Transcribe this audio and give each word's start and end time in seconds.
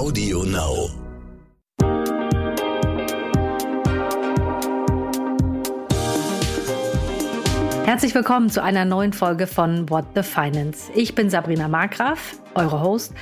Audio 0.00 0.44
Now. 0.44 0.88
Herzlich 7.84 8.14
willkommen 8.14 8.48
zu 8.48 8.62
einer 8.62 8.86
neuen 8.86 9.12
Folge 9.12 9.46
von 9.46 9.90
What 9.90 10.06
the 10.14 10.22
Finance. 10.22 10.90
Ich 10.94 11.14
bin 11.14 11.28
Sabrina 11.28 11.68
Markgraf, 11.68 12.38
eure 12.54 12.80
Host, 12.80 13.12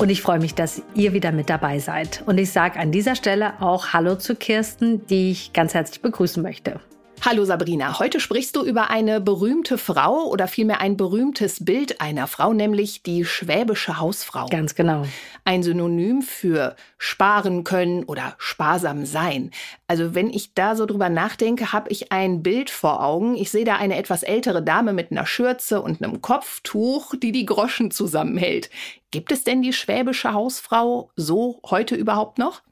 und 0.00 0.10
ich 0.10 0.22
freue 0.22 0.38
mich, 0.38 0.54
dass 0.54 0.80
ihr 0.94 1.12
wieder 1.12 1.32
mit 1.32 1.50
dabei 1.50 1.80
seid. 1.80 2.22
Und 2.26 2.38
ich 2.38 2.52
sage 2.52 2.78
an 2.78 2.92
dieser 2.92 3.16
Stelle 3.16 3.60
auch 3.60 3.92
Hallo 3.92 4.14
zu 4.14 4.36
Kirsten, 4.36 5.04
die 5.08 5.32
ich 5.32 5.52
ganz 5.52 5.74
herzlich 5.74 6.02
begrüßen 6.02 6.40
möchte. 6.40 6.78
Hallo 7.24 7.44
Sabrina, 7.44 7.98
heute 7.98 8.20
sprichst 8.20 8.54
du 8.54 8.62
über 8.62 8.90
eine 8.90 9.20
berühmte 9.20 9.76
Frau 9.76 10.26
oder 10.28 10.46
vielmehr 10.46 10.80
ein 10.80 10.96
berühmtes 10.96 11.64
Bild 11.64 12.00
einer 12.00 12.28
Frau, 12.28 12.52
nämlich 12.52 13.02
die 13.02 13.24
schwäbische 13.24 13.98
Hausfrau. 13.98 14.46
Ganz 14.46 14.76
genau. 14.76 15.04
Ein 15.44 15.64
Synonym 15.64 16.22
für 16.22 16.76
sparen 16.96 17.64
können 17.64 18.04
oder 18.04 18.36
sparsam 18.38 19.04
sein. 19.04 19.50
Also 19.88 20.14
wenn 20.14 20.30
ich 20.30 20.54
da 20.54 20.76
so 20.76 20.86
drüber 20.86 21.08
nachdenke, 21.08 21.72
habe 21.72 21.90
ich 21.90 22.12
ein 22.12 22.42
Bild 22.44 22.70
vor 22.70 23.04
Augen. 23.04 23.34
Ich 23.36 23.50
sehe 23.50 23.64
da 23.64 23.76
eine 23.76 23.96
etwas 23.96 24.22
ältere 24.22 24.62
Dame 24.62 24.92
mit 24.92 25.10
einer 25.10 25.26
Schürze 25.26 25.82
und 25.82 26.00
einem 26.00 26.22
Kopftuch, 26.22 27.16
die 27.16 27.32
die 27.32 27.46
Groschen 27.46 27.90
zusammenhält. 27.90 28.70
Gibt 29.10 29.32
es 29.32 29.42
denn 29.42 29.60
die 29.60 29.72
schwäbische 29.72 30.32
Hausfrau 30.32 31.10
so 31.16 31.60
heute 31.68 31.96
überhaupt 31.96 32.38
noch? 32.38 32.62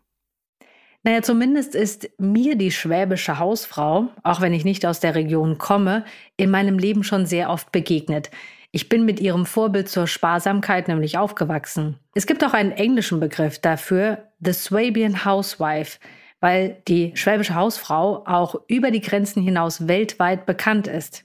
Naja, 1.06 1.22
zumindest 1.22 1.76
ist 1.76 2.10
mir 2.18 2.56
die 2.56 2.72
schwäbische 2.72 3.38
Hausfrau, 3.38 4.08
auch 4.24 4.40
wenn 4.40 4.52
ich 4.52 4.64
nicht 4.64 4.84
aus 4.84 4.98
der 4.98 5.14
Region 5.14 5.56
komme, 5.56 6.04
in 6.36 6.50
meinem 6.50 6.80
Leben 6.80 7.04
schon 7.04 7.26
sehr 7.26 7.48
oft 7.48 7.70
begegnet. 7.70 8.32
Ich 8.72 8.88
bin 8.88 9.04
mit 9.04 9.20
ihrem 9.20 9.46
Vorbild 9.46 9.88
zur 9.88 10.08
Sparsamkeit 10.08 10.88
nämlich 10.88 11.16
aufgewachsen. 11.16 12.00
Es 12.14 12.26
gibt 12.26 12.44
auch 12.44 12.54
einen 12.54 12.72
englischen 12.72 13.20
Begriff 13.20 13.60
dafür, 13.60 14.32
The 14.40 14.52
Swabian 14.52 15.24
Housewife, 15.24 16.00
weil 16.40 16.82
die 16.88 17.12
schwäbische 17.14 17.54
Hausfrau 17.54 18.24
auch 18.26 18.56
über 18.66 18.90
die 18.90 19.00
Grenzen 19.00 19.44
hinaus 19.44 19.86
weltweit 19.86 20.44
bekannt 20.44 20.88
ist. 20.88 21.24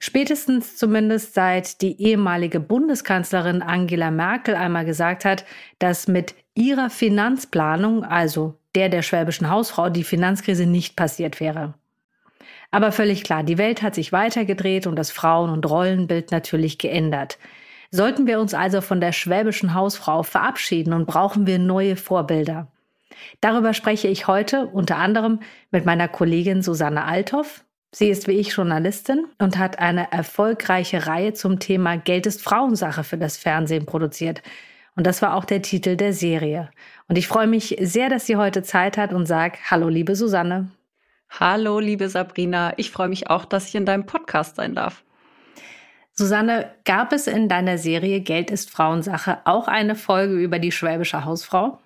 Spätestens 0.00 0.78
zumindest 0.78 1.34
seit 1.34 1.82
die 1.82 2.00
ehemalige 2.00 2.60
Bundeskanzlerin 2.60 3.60
Angela 3.60 4.10
Merkel 4.10 4.54
einmal 4.54 4.86
gesagt 4.86 5.26
hat, 5.26 5.44
dass 5.80 6.08
mit 6.08 6.34
ihrer 6.54 6.88
Finanzplanung, 6.88 8.04
also 8.04 8.58
der 8.78 8.88
der 8.88 9.02
schwäbischen 9.02 9.50
Hausfrau, 9.50 9.90
die 9.90 10.04
Finanzkrise 10.04 10.66
nicht 10.66 10.94
passiert 10.94 11.40
wäre. 11.40 11.74
Aber 12.70 12.92
völlig 12.92 13.24
klar, 13.24 13.42
die 13.42 13.58
Welt 13.58 13.82
hat 13.82 13.94
sich 13.94 14.12
weitergedreht 14.12 14.86
und 14.86 14.96
das 14.96 15.10
Frauen- 15.10 15.50
und 15.50 15.68
Rollenbild 15.68 16.30
natürlich 16.30 16.78
geändert. 16.78 17.38
Sollten 17.90 18.26
wir 18.26 18.38
uns 18.38 18.54
also 18.54 18.80
von 18.80 19.00
der 19.00 19.12
schwäbischen 19.12 19.74
Hausfrau 19.74 20.22
verabschieden 20.22 20.92
und 20.92 21.06
brauchen 21.06 21.46
wir 21.46 21.58
neue 21.58 21.96
Vorbilder? 21.96 22.68
Darüber 23.40 23.74
spreche 23.74 24.06
ich 24.06 24.28
heute 24.28 24.66
unter 24.66 24.96
anderem 24.96 25.40
mit 25.70 25.84
meiner 25.86 26.06
Kollegin 26.06 26.62
Susanne 26.62 27.04
Althoff. 27.04 27.64
Sie 27.90 28.10
ist 28.10 28.28
wie 28.28 28.32
ich 28.32 28.54
Journalistin 28.54 29.24
und 29.38 29.58
hat 29.58 29.78
eine 29.78 30.12
erfolgreiche 30.12 31.06
Reihe 31.06 31.32
zum 31.32 31.58
Thema 31.58 31.96
Geld 31.96 32.26
ist 32.26 32.42
Frauensache 32.42 33.02
für 33.02 33.16
das 33.18 33.38
Fernsehen 33.38 33.86
produziert. 33.86 34.42
Und 34.98 35.06
das 35.06 35.22
war 35.22 35.34
auch 35.34 35.44
der 35.44 35.62
Titel 35.62 35.94
der 35.94 36.12
Serie. 36.12 36.70
Und 37.06 37.16
ich 37.18 37.28
freue 37.28 37.46
mich 37.46 37.76
sehr, 37.80 38.08
dass 38.08 38.26
sie 38.26 38.34
heute 38.34 38.64
Zeit 38.64 38.98
hat 38.98 39.12
und 39.12 39.26
sage 39.26 39.56
Hallo, 39.70 39.88
liebe 39.88 40.16
Susanne. 40.16 40.72
Hallo, 41.30 41.78
liebe 41.78 42.08
Sabrina. 42.08 42.72
Ich 42.78 42.90
freue 42.90 43.06
mich 43.06 43.30
auch, 43.30 43.44
dass 43.44 43.68
ich 43.68 43.76
in 43.76 43.86
deinem 43.86 44.06
Podcast 44.06 44.56
sein 44.56 44.74
darf. 44.74 45.04
Susanne, 46.10 46.74
gab 46.84 47.12
es 47.12 47.28
in 47.28 47.48
deiner 47.48 47.78
Serie 47.78 48.22
Geld 48.22 48.50
ist 48.50 48.72
Frauensache 48.72 49.38
auch 49.44 49.68
eine 49.68 49.94
Folge 49.94 50.34
über 50.34 50.58
die 50.58 50.72
schwäbische 50.72 51.24
Hausfrau? 51.24 51.78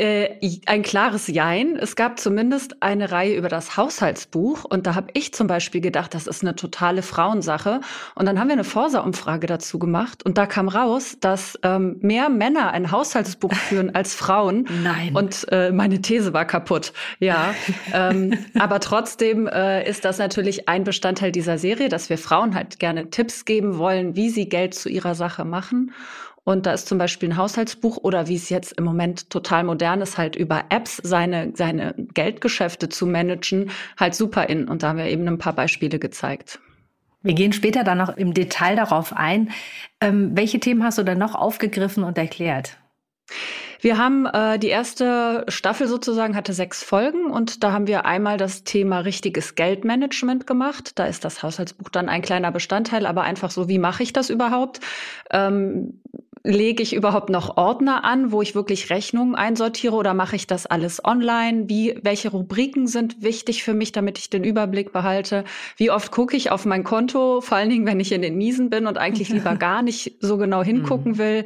Äh, 0.00 0.38
ein 0.64 0.82
klares 0.82 1.26
Jein. 1.26 1.76
Es 1.76 1.94
gab 1.94 2.18
zumindest 2.18 2.82
eine 2.82 3.10
Reihe 3.10 3.36
über 3.36 3.50
das 3.50 3.76
Haushaltsbuch 3.76 4.64
und 4.64 4.86
da 4.86 4.94
habe 4.94 5.08
ich 5.12 5.34
zum 5.34 5.46
Beispiel 5.46 5.82
gedacht, 5.82 6.14
das 6.14 6.26
ist 6.26 6.42
eine 6.42 6.56
totale 6.56 7.02
Frauensache. 7.02 7.82
Und 8.14 8.24
dann 8.24 8.40
haben 8.40 8.48
wir 8.48 8.54
eine 8.54 8.64
Forsa-Umfrage 8.64 9.46
dazu 9.46 9.78
gemacht 9.78 10.24
und 10.24 10.38
da 10.38 10.46
kam 10.46 10.68
raus, 10.68 11.18
dass 11.20 11.58
ähm, 11.62 11.98
mehr 12.00 12.30
Männer 12.30 12.72
ein 12.72 12.90
Haushaltsbuch 12.90 13.52
führen 13.52 13.90
als 13.94 14.14
Frauen. 14.14 14.66
Nein. 14.82 15.14
Und 15.14 15.46
äh, 15.50 15.70
meine 15.70 16.00
These 16.00 16.32
war 16.32 16.46
kaputt. 16.46 16.94
Ja, 17.18 17.54
ähm, 17.92 18.38
aber 18.58 18.80
trotzdem 18.80 19.48
äh, 19.48 19.86
ist 19.86 20.06
das 20.06 20.16
natürlich 20.16 20.66
ein 20.66 20.84
Bestandteil 20.84 21.30
dieser 21.30 21.58
Serie, 21.58 21.90
dass 21.90 22.08
wir 22.08 22.16
Frauen 22.16 22.54
halt 22.54 22.78
gerne 22.78 23.10
Tipps 23.10 23.44
geben 23.44 23.76
wollen, 23.76 24.16
wie 24.16 24.30
sie 24.30 24.48
Geld 24.48 24.74
zu 24.74 24.88
ihrer 24.88 25.14
Sache 25.14 25.44
machen. 25.44 25.92
Und 26.44 26.66
da 26.66 26.72
ist 26.72 26.88
zum 26.88 26.98
Beispiel 26.98 27.30
ein 27.30 27.36
Haushaltsbuch 27.36 27.98
oder 27.98 28.28
wie 28.28 28.36
es 28.36 28.48
jetzt 28.48 28.72
im 28.72 28.84
Moment 28.84 29.30
total 29.30 29.64
modern 29.64 30.00
ist, 30.00 30.18
halt 30.18 30.36
über 30.36 30.64
Apps 30.70 30.96
seine, 30.96 31.52
seine 31.54 31.94
Geldgeschäfte 32.14 32.88
zu 32.88 33.06
managen, 33.06 33.70
halt 33.98 34.14
super 34.14 34.48
in. 34.48 34.68
Und 34.68 34.82
da 34.82 34.88
haben 34.88 34.98
wir 34.98 35.06
eben 35.06 35.28
ein 35.28 35.38
paar 35.38 35.54
Beispiele 35.54 35.98
gezeigt. 35.98 36.60
Wir 37.22 37.34
gehen 37.34 37.52
später 37.52 37.84
dann 37.84 37.98
noch 37.98 38.16
im 38.16 38.32
Detail 38.32 38.76
darauf 38.76 39.14
ein. 39.14 39.50
Ähm, 40.00 40.30
welche 40.34 40.58
Themen 40.58 40.82
hast 40.82 40.96
du 40.96 41.02
denn 41.02 41.18
noch 41.18 41.34
aufgegriffen 41.34 42.02
und 42.02 42.16
erklärt? 42.16 42.78
Wir 43.82 43.96
haben 43.96 44.26
äh, 44.26 44.58
die 44.58 44.68
erste 44.68 45.44
Staffel 45.48 45.88
sozusagen 45.88 46.36
hatte 46.36 46.52
sechs 46.52 46.82
Folgen 46.82 47.30
und 47.30 47.64
da 47.64 47.72
haben 47.72 47.86
wir 47.86 48.04
einmal 48.04 48.36
das 48.36 48.64
Thema 48.64 49.00
richtiges 49.00 49.54
Geldmanagement 49.54 50.46
gemacht. 50.46 50.98
Da 50.98 51.06
ist 51.06 51.24
das 51.24 51.42
Haushaltsbuch 51.42 51.88
dann 51.88 52.08
ein 52.08 52.20
kleiner 52.20 52.52
Bestandteil, 52.52 53.06
aber 53.06 53.22
einfach 53.22 53.50
so, 53.50 53.68
wie 53.68 53.78
mache 53.78 54.02
ich 54.02 54.12
das 54.12 54.28
überhaupt? 54.28 54.80
Ähm, 55.30 56.00
lege 56.42 56.82
ich 56.82 56.94
überhaupt 56.94 57.28
noch 57.28 57.56
Ordner 57.56 58.04
an, 58.04 58.32
wo 58.32 58.40
ich 58.40 58.54
wirklich 58.54 58.90
Rechnungen 58.90 59.34
einsortiere 59.34 59.94
oder 59.94 60.14
mache 60.14 60.36
ich 60.36 60.46
das 60.46 60.66
alles 60.66 61.04
online? 61.04 61.68
Wie, 61.68 61.98
welche 62.02 62.30
Rubriken 62.30 62.86
sind 62.86 63.22
wichtig 63.22 63.62
für 63.62 63.74
mich, 63.74 63.92
damit 63.92 64.18
ich 64.18 64.30
den 64.30 64.44
Überblick 64.44 64.92
behalte? 64.92 65.44
Wie 65.76 65.90
oft 65.90 66.10
gucke 66.10 66.36
ich 66.36 66.50
auf 66.50 66.64
mein 66.64 66.84
Konto, 66.84 67.40
vor 67.40 67.58
allen 67.58 67.70
Dingen, 67.70 67.86
wenn 67.86 68.00
ich 68.00 68.12
in 68.12 68.22
den 68.22 68.36
Miesen 68.36 68.70
bin 68.70 68.86
und 68.86 68.96
eigentlich 68.96 69.28
lieber 69.30 69.56
gar 69.56 69.82
nicht 69.82 70.14
so 70.20 70.38
genau 70.38 70.62
hingucken 70.62 71.12
mhm. 71.12 71.18
will? 71.18 71.44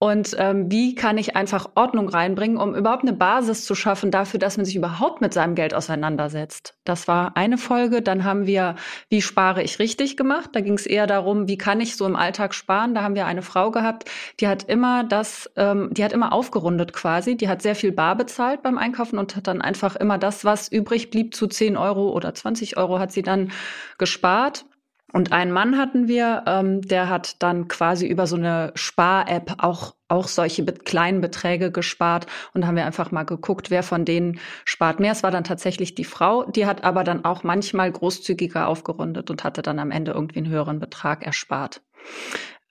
Und 0.00 0.36
ähm, 0.38 0.70
wie 0.70 0.94
kann 0.94 1.16
ich 1.18 1.36
einfach 1.36 1.70
Ordnung 1.76 2.08
reinbringen, 2.08 2.58
um 2.58 2.74
überhaupt 2.74 3.04
eine 3.04 3.12
Basis 3.12 3.64
zu 3.64 3.74
schaffen 3.74 4.10
dafür, 4.10 4.40
dass 4.40 4.56
man 4.56 4.66
sich 4.66 4.76
überhaupt 4.76 5.20
mit 5.20 5.32
seinem 5.32 5.54
Geld 5.54 5.72
auseinandersetzt? 5.72 6.76
Das 6.84 7.08
war 7.08 7.36
eine 7.36 7.58
Folge. 7.58 8.02
Dann 8.02 8.24
haben 8.24 8.46
wir, 8.46 8.74
wie 9.08 9.22
spare 9.22 9.62
ich 9.62 9.78
richtig 9.78 10.16
gemacht? 10.16 10.50
Da 10.52 10.60
ging 10.60 10.74
es 10.74 10.84
eher 10.86 11.06
darum, 11.06 11.48
wie 11.48 11.56
kann 11.56 11.80
ich 11.80 11.96
so 11.96 12.06
im 12.06 12.16
Alltag 12.16 12.54
sparen? 12.54 12.94
Da 12.94 13.02
haben 13.02 13.14
wir 13.14 13.26
eine 13.26 13.42
Frau 13.42 13.70
gehabt, 13.70 14.10
die 14.40 14.48
hat 14.48 14.64
immer 14.64 15.04
das, 15.04 15.50
ähm, 15.56 15.88
die 15.92 16.04
hat 16.04 16.12
immer 16.12 16.32
aufgerundet 16.32 16.92
quasi. 16.92 17.36
Die 17.36 17.48
hat 17.48 17.62
sehr 17.62 17.76
viel 17.76 17.92
bar 17.92 18.16
bezahlt 18.16 18.62
beim 18.62 18.78
Einkaufen 18.78 19.18
und 19.18 19.36
hat 19.36 19.46
dann 19.46 19.62
einfach 19.62 19.96
immer 19.96 20.18
das, 20.18 20.44
was 20.44 20.70
übrig 20.70 21.10
blieb, 21.10 21.34
zu 21.34 21.46
10 21.46 21.76
Euro 21.76 22.10
oder 22.10 22.34
20 22.34 22.76
Euro 22.76 22.98
hat 22.98 23.12
sie 23.12 23.22
dann 23.22 23.52
gespart. 23.96 24.66
Und 25.14 25.30
einen 25.30 25.52
Mann 25.52 25.78
hatten 25.78 26.08
wir, 26.08 26.42
ähm, 26.48 26.82
der 26.82 27.08
hat 27.08 27.40
dann 27.40 27.68
quasi 27.68 28.04
über 28.04 28.26
so 28.26 28.34
eine 28.34 28.72
Spar-App 28.74 29.54
auch, 29.58 29.94
auch 30.08 30.26
solche 30.26 30.64
be 30.64 30.72
kleinen 30.72 31.20
Beträge 31.20 31.70
gespart. 31.70 32.26
Und 32.52 32.66
haben 32.66 32.74
wir 32.74 32.84
einfach 32.84 33.12
mal 33.12 33.22
geguckt, 33.22 33.70
wer 33.70 33.84
von 33.84 34.04
denen 34.04 34.40
spart 34.64 34.98
mehr. 34.98 35.12
Es 35.12 35.22
war 35.22 35.30
dann 35.30 35.44
tatsächlich 35.44 35.94
die 35.94 36.04
Frau, 36.04 36.42
die 36.50 36.66
hat 36.66 36.82
aber 36.82 37.04
dann 37.04 37.24
auch 37.24 37.44
manchmal 37.44 37.92
großzügiger 37.92 38.66
aufgerundet 38.66 39.30
und 39.30 39.44
hatte 39.44 39.62
dann 39.62 39.78
am 39.78 39.92
Ende 39.92 40.10
irgendwie 40.10 40.38
einen 40.40 40.48
höheren 40.48 40.80
Betrag 40.80 41.24
erspart. 41.24 41.80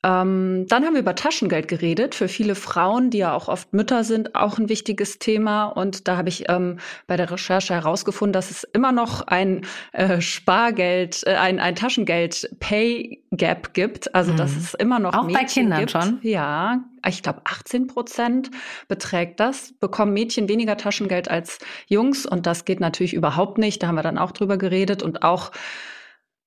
Ähm, 0.06 0.66
dann 0.68 0.84
haben 0.84 0.94
wir 0.94 1.00
über 1.00 1.16
Taschengeld 1.16 1.70
geredet. 1.70 2.14
Für 2.14 2.28
viele 2.28 2.56
Frauen, 2.56 3.10
die 3.10 3.20
ja 3.20 3.34
auch 3.34 3.48
oft 3.48 3.74
Mütter 3.74 4.04
sind, 4.04 4.36
auch 4.36 4.58
ein 4.58 4.68
wichtiges 4.68 5.18
Thema. 5.18 5.66
Und 5.66 6.10
da 6.10 6.18
habe 6.18 6.28
ich 6.28 6.50
ähm, 6.50 6.80
bei 7.08 7.16
der 7.16 7.32
Recherche 7.32 7.74
herausgefunden, 7.74 8.34
dass 8.34 8.52
es 8.52 8.66
immer 8.66 8.92
noch 8.92 9.26
ein 9.28 9.66
äh, 9.94 10.20
Spargeld, 10.20 11.24
äh, 11.26 11.36
ein, 11.36 11.62
ein 11.62 11.76
Taschengeld-Pay-Gap 11.76 13.74
gibt. 13.74 14.14
Also 14.14 14.34
mhm. 14.34 14.38
dass 14.38 14.58
es 14.58 14.74
immer 14.74 15.00
noch 15.00 15.14
auch 15.14 15.24
Mädchen 15.24 15.36
bei 15.36 15.46
Kindern 15.46 15.80
gibt. 15.80 15.92
schon. 15.92 16.20
Ja, 16.22 16.84
ich 17.08 17.24
glaube 17.24 17.40
18 17.46 17.88
Prozent 17.88 18.52
beträgt 18.90 19.40
das. 19.40 19.74
Bekommen 19.80 20.12
Mädchen 20.12 20.50
weniger 20.50 20.76
Taschengeld 20.76 21.30
als 21.32 21.60
Jungs 21.88 22.26
und 22.26 22.46
das 22.46 22.66
geht 22.66 22.82
natürlich 22.82 23.14
überhaupt 23.14 23.58
nicht. 23.58 23.82
Da 23.82 23.88
haben 23.88 23.96
wir 23.96 24.04
dann 24.04 24.18
auch 24.18 24.32
drüber 24.32 24.58
geredet 24.58 25.02
und 25.02 25.24
auch 25.24 25.52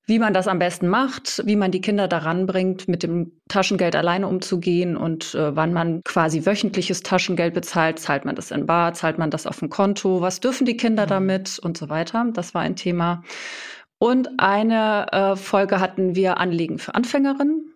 wie 0.06 0.20
man 0.20 0.32
das 0.32 0.46
am 0.46 0.60
besten 0.60 0.88
macht, 0.88 1.42
wie 1.46 1.56
man 1.56 1.72
die 1.72 1.80
Kinder 1.80 2.06
daran 2.06 2.46
bringt, 2.46 2.86
mit 2.86 3.02
dem 3.02 3.32
Taschengeld 3.48 3.96
alleine 3.96 4.28
umzugehen 4.28 4.96
und 4.96 5.34
äh, 5.34 5.54
wann 5.54 5.72
man 5.72 6.00
quasi 6.04 6.46
wöchentliches 6.46 7.02
Taschengeld 7.02 7.54
bezahlt. 7.54 7.98
Zahlt 7.98 8.24
man 8.24 8.36
das 8.36 8.52
in 8.52 8.66
Bar, 8.66 8.94
zahlt 8.94 9.18
man 9.18 9.30
das 9.30 9.48
auf 9.48 9.58
dem 9.58 9.68
Konto, 9.68 10.20
was 10.20 10.38
dürfen 10.38 10.64
die 10.64 10.76
Kinder 10.76 11.04
mhm. 11.04 11.10
damit 11.10 11.58
und 11.58 11.76
so 11.76 11.88
weiter. 11.88 12.24
Das 12.32 12.54
war 12.54 12.62
ein 12.62 12.76
Thema. 12.76 13.22
Und 13.98 14.28
eine 14.38 15.06
äh, 15.10 15.36
Folge 15.36 15.80
hatten 15.80 16.14
wir 16.14 16.38
Anliegen 16.38 16.78
für 16.78 16.94
Anfängerinnen. 16.94 17.72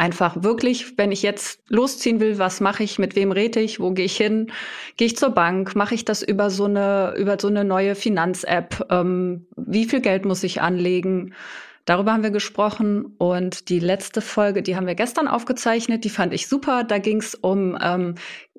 Einfach 0.00 0.42
wirklich, 0.42 0.96
wenn 0.96 1.12
ich 1.12 1.22
jetzt 1.22 1.60
losziehen 1.68 2.20
will, 2.20 2.38
was 2.38 2.60
mache 2.60 2.84
ich, 2.84 2.98
mit 2.98 3.16
wem 3.16 3.32
rede 3.32 3.60
ich, 3.60 3.80
wo 3.80 3.90
gehe 3.90 4.04
ich 4.04 4.16
hin, 4.16 4.52
gehe 4.96 5.06
ich 5.06 5.16
zur 5.16 5.30
Bank, 5.30 5.74
mache 5.74 5.94
ich 5.94 6.04
das 6.04 6.22
über 6.22 6.50
so 6.50 6.66
eine 6.66 7.14
über 7.16 7.36
so 7.40 7.48
eine 7.48 7.64
neue 7.64 7.96
Finanz-App, 7.96 8.86
ähm, 8.90 9.48
wie 9.56 9.86
viel 9.86 10.00
Geld 10.00 10.24
muss 10.24 10.44
ich 10.44 10.62
anlegen, 10.62 11.34
Darüber 11.88 12.12
haben 12.12 12.22
wir 12.22 12.30
gesprochen 12.30 13.14
und 13.16 13.70
die 13.70 13.78
letzte 13.78 14.20
Folge, 14.20 14.62
die 14.62 14.76
haben 14.76 14.86
wir 14.86 14.94
gestern 14.94 15.26
aufgezeichnet, 15.26 16.04
die 16.04 16.10
fand 16.10 16.34
ich 16.34 16.46
super. 16.46 16.84
Da 16.84 16.98
ging 16.98 17.16
es 17.16 17.34
um 17.34 17.78
ähm, 17.80 18.16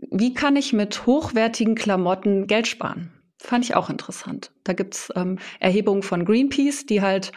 wie 0.10 0.34
kann 0.34 0.56
ich 0.56 0.74
mit 0.74 1.06
hochwertigen 1.06 1.76
Klamotten 1.76 2.48
Geld 2.48 2.66
sparen? 2.66 3.12
Fand 3.38 3.66
ich 3.66 3.76
auch 3.76 3.92
interessant. 3.92 4.50
Da 4.64 4.74
gibt's 4.74 5.14
ähm, 5.16 5.38
Erhebungen 5.60 6.02
von 6.02 6.26
Greenpeace, 6.26 6.88
die 6.88 7.04
halt 7.04 7.32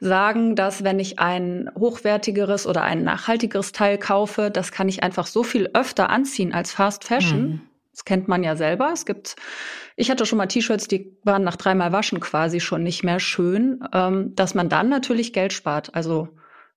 sagen, 0.00 0.54
dass 0.54 0.84
wenn 0.84 1.00
ich 1.00 1.18
ein 1.18 1.70
hochwertigeres 1.78 2.66
oder 2.66 2.82
ein 2.82 3.02
nachhaltigeres 3.02 3.72
Teil 3.72 3.96
kaufe, 3.96 4.50
das 4.50 4.70
kann 4.70 4.90
ich 4.90 5.02
einfach 5.02 5.26
so 5.26 5.42
viel 5.42 5.70
öfter 5.72 6.10
anziehen 6.10 6.52
als 6.52 6.72
Fast 6.72 7.04
Fashion. 7.04 7.40
Mhm. 7.40 7.60
Das 7.98 8.04
kennt 8.04 8.28
man 8.28 8.44
ja 8.44 8.54
selber. 8.54 8.90
Es 8.92 9.06
gibt, 9.06 9.34
ich 9.96 10.08
hatte 10.08 10.24
schon 10.24 10.38
mal 10.38 10.46
T-Shirts, 10.46 10.86
die 10.86 11.18
waren 11.24 11.42
nach 11.42 11.56
dreimal 11.56 11.90
Waschen 11.90 12.20
quasi 12.20 12.60
schon 12.60 12.84
nicht 12.84 13.02
mehr 13.02 13.18
schön, 13.18 13.80
ähm, 13.92 14.36
dass 14.36 14.54
man 14.54 14.68
dann 14.68 14.88
natürlich 14.88 15.32
Geld 15.32 15.52
spart. 15.52 15.96
Also 15.96 16.28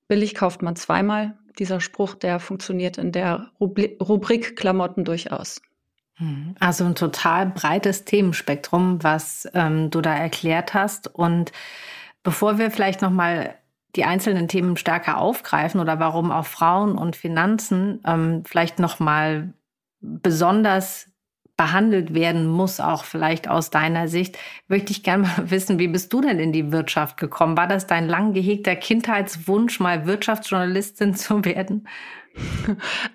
billig 0.08 0.34
kauft 0.34 0.64
man 0.64 0.76
zweimal. 0.76 1.38
Dieser 1.60 1.80
Spruch, 1.80 2.16
der 2.16 2.40
funktioniert 2.40 2.98
in 2.98 3.12
der 3.12 3.52
Rubrik 3.60 4.56
Klamotten 4.56 5.06
durchaus. 5.06 5.62
Mhm. 6.18 6.56
Also 6.60 6.86
ein 6.86 6.96
total 6.96 7.46
breites 7.46 8.04
Themenspektrum, 8.04 9.04
was 9.04 9.48
ähm, 9.54 9.92
du 9.92 10.02
da 10.02 10.16
erklärt 10.16 10.74
hast. 10.74 11.08
Und 11.08 11.52
bevor 12.24 12.58
wir 12.58 12.72
vielleicht 12.72 13.04
noch 13.04 13.12
mal 13.12 13.54
die 13.96 14.06
einzelnen 14.06 14.48
Themen 14.48 14.76
stärker 14.76 15.20
aufgreifen 15.20 15.80
oder 15.80 16.00
warum 16.00 16.32
auch 16.32 16.48
Frauen 16.48 16.98
und 16.98 17.16
Finanzen 17.16 18.02
ähm, 18.08 18.42
vielleicht 18.44 18.80
noch 18.80 19.00
mal 19.00 19.54
besonders 20.02 21.11
behandelt 21.62 22.16
werden 22.16 22.48
muss, 22.48 22.80
auch 22.80 23.04
vielleicht 23.04 23.48
aus 23.48 23.70
deiner 23.70 24.08
Sicht, 24.08 24.36
möchte 24.68 24.92
ich 24.92 25.04
gerne 25.04 25.28
mal 25.28 25.44
wissen, 25.52 25.78
wie 25.78 25.88
bist 25.88 26.12
du 26.12 26.20
denn 26.20 26.40
in 26.40 26.52
die 26.52 26.72
Wirtschaft 26.72 27.18
gekommen? 27.18 27.56
War 27.56 27.68
das 27.68 27.86
dein 27.86 28.08
lang 28.08 28.34
gehegter 28.34 28.76
Kindheitswunsch, 28.76 29.80
mal 29.80 30.08
Wirtschaftsjournalistin 30.08 31.14
zu 31.16 31.46
werden? 31.46 31.88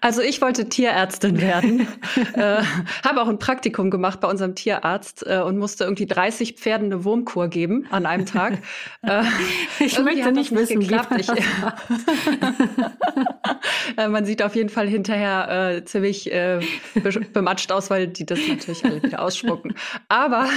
Also 0.01 0.21
ich 0.23 0.41
wollte 0.43 0.69
Tierärztin 0.69 1.41
werden, 1.41 1.87
äh, 2.35 2.63
habe 3.05 3.23
auch 3.23 3.29
ein 3.29 3.39
Praktikum 3.39 3.91
gemacht 3.91 4.21
bei 4.21 4.29
unserem 4.29 4.55
Tierarzt 4.55 5.25
äh, 5.27 5.41
und 5.41 5.59
musste 5.59 5.85
irgendwie 5.85 6.07
30 6.07 6.55
Pferden 6.55 6.93
eine 6.93 7.05
Wurmkur 7.05 7.49
geben 7.49 7.87
an 7.91 8.07
einem 8.07 8.27
Tag. 8.27 8.59
Äh, 9.03 9.23
ich 9.79 9.99
möchte 10.01 10.33
nicht 10.33 10.53
wissen, 10.53 10.81
geklappt. 10.81 11.11
wie 11.11 11.27
man, 11.27 11.37
ich, 11.39 11.45
äh, 13.97 14.09
man 14.09 14.25
sieht 14.25 14.43
auf 14.43 14.57
jeden 14.57 14.69
Fall 14.69 14.89
hinterher 14.89 15.77
äh, 15.77 15.85
ziemlich 15.85 16.33
äh, 16.33 16.61
bematscht 17.33 17.71
aus, 17.71 17.89
weil 17.91 18.09
die 18.09 18.27
das 18.27 18.41
natürlich 18.49 18.85
alle 18.85 19.03
wieder 19.03 19.23
ausspucken. 19.23 19.75
Aber 20.09 20.49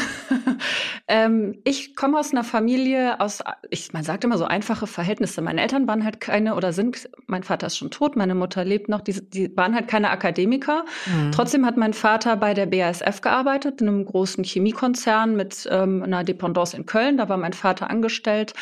ähm, 1.09 1.59
ich 1.63 1.95
komme 1.95 2.19
aus 2.19 2.31
einer 2.31 2.44
Familie 2.44 3.19
aus, 3.19 3.39
ich, 3.71 3.91
man 3.94 4.03
sagt 4.03 4.23
immer 4.23 4.38
so 4.38 4.45
einfache 4.45 4.85
Verhältnisse. 4.85 5.41
Meine 5.41 5.61
Eltern 5.61 5.88
waren 5.88 6.06
halt 6.06 6.21
keine 6.21 6.56
oder 6.56 6.71
sind, 6.71 7.09
mein 7.25 7.41
Vater 7.41 7.67
ist 7.67 7.77
schon 7.77 7.89
tot, 7.89 8.15
meine 8.15 8.35
Mutter 8.35 8.63
lebt 8.63 8.89
noch, 8.89 9.01
die, 9.01 9.27
die 9.27 9.57
waren 9.57 9.73
halt 9.73 9.88
keine 9.88 10.11
Akademiker. 10.11 10.85
Mhm. 11.07 11.31
Trotzdem 11.31 11.65
hat 11.65 11.77
mein 11.77 11.94
Vater 11.94 12.35
bei 12.38 12.53
der 12.53 12.67
BASF 12.67 13.21
gearbeitet, 13.21 13.81
in 13.81 13.88
einem 13.88 14.06
großen 14.06 14.44
Chemiekonzern 14.44 15.35
mit 15.35 15.67
ähm, 15.71 16.03
einer 16.03 16.23
Dependance 16.23 16.77
in 16.77 16.85
Köln. 16.85 17.17
Da 17.17 17.27
war 17.27 17.38
mein 17.38 17.53
Vater 17.53 17.89
angestellt. 17.89 18.53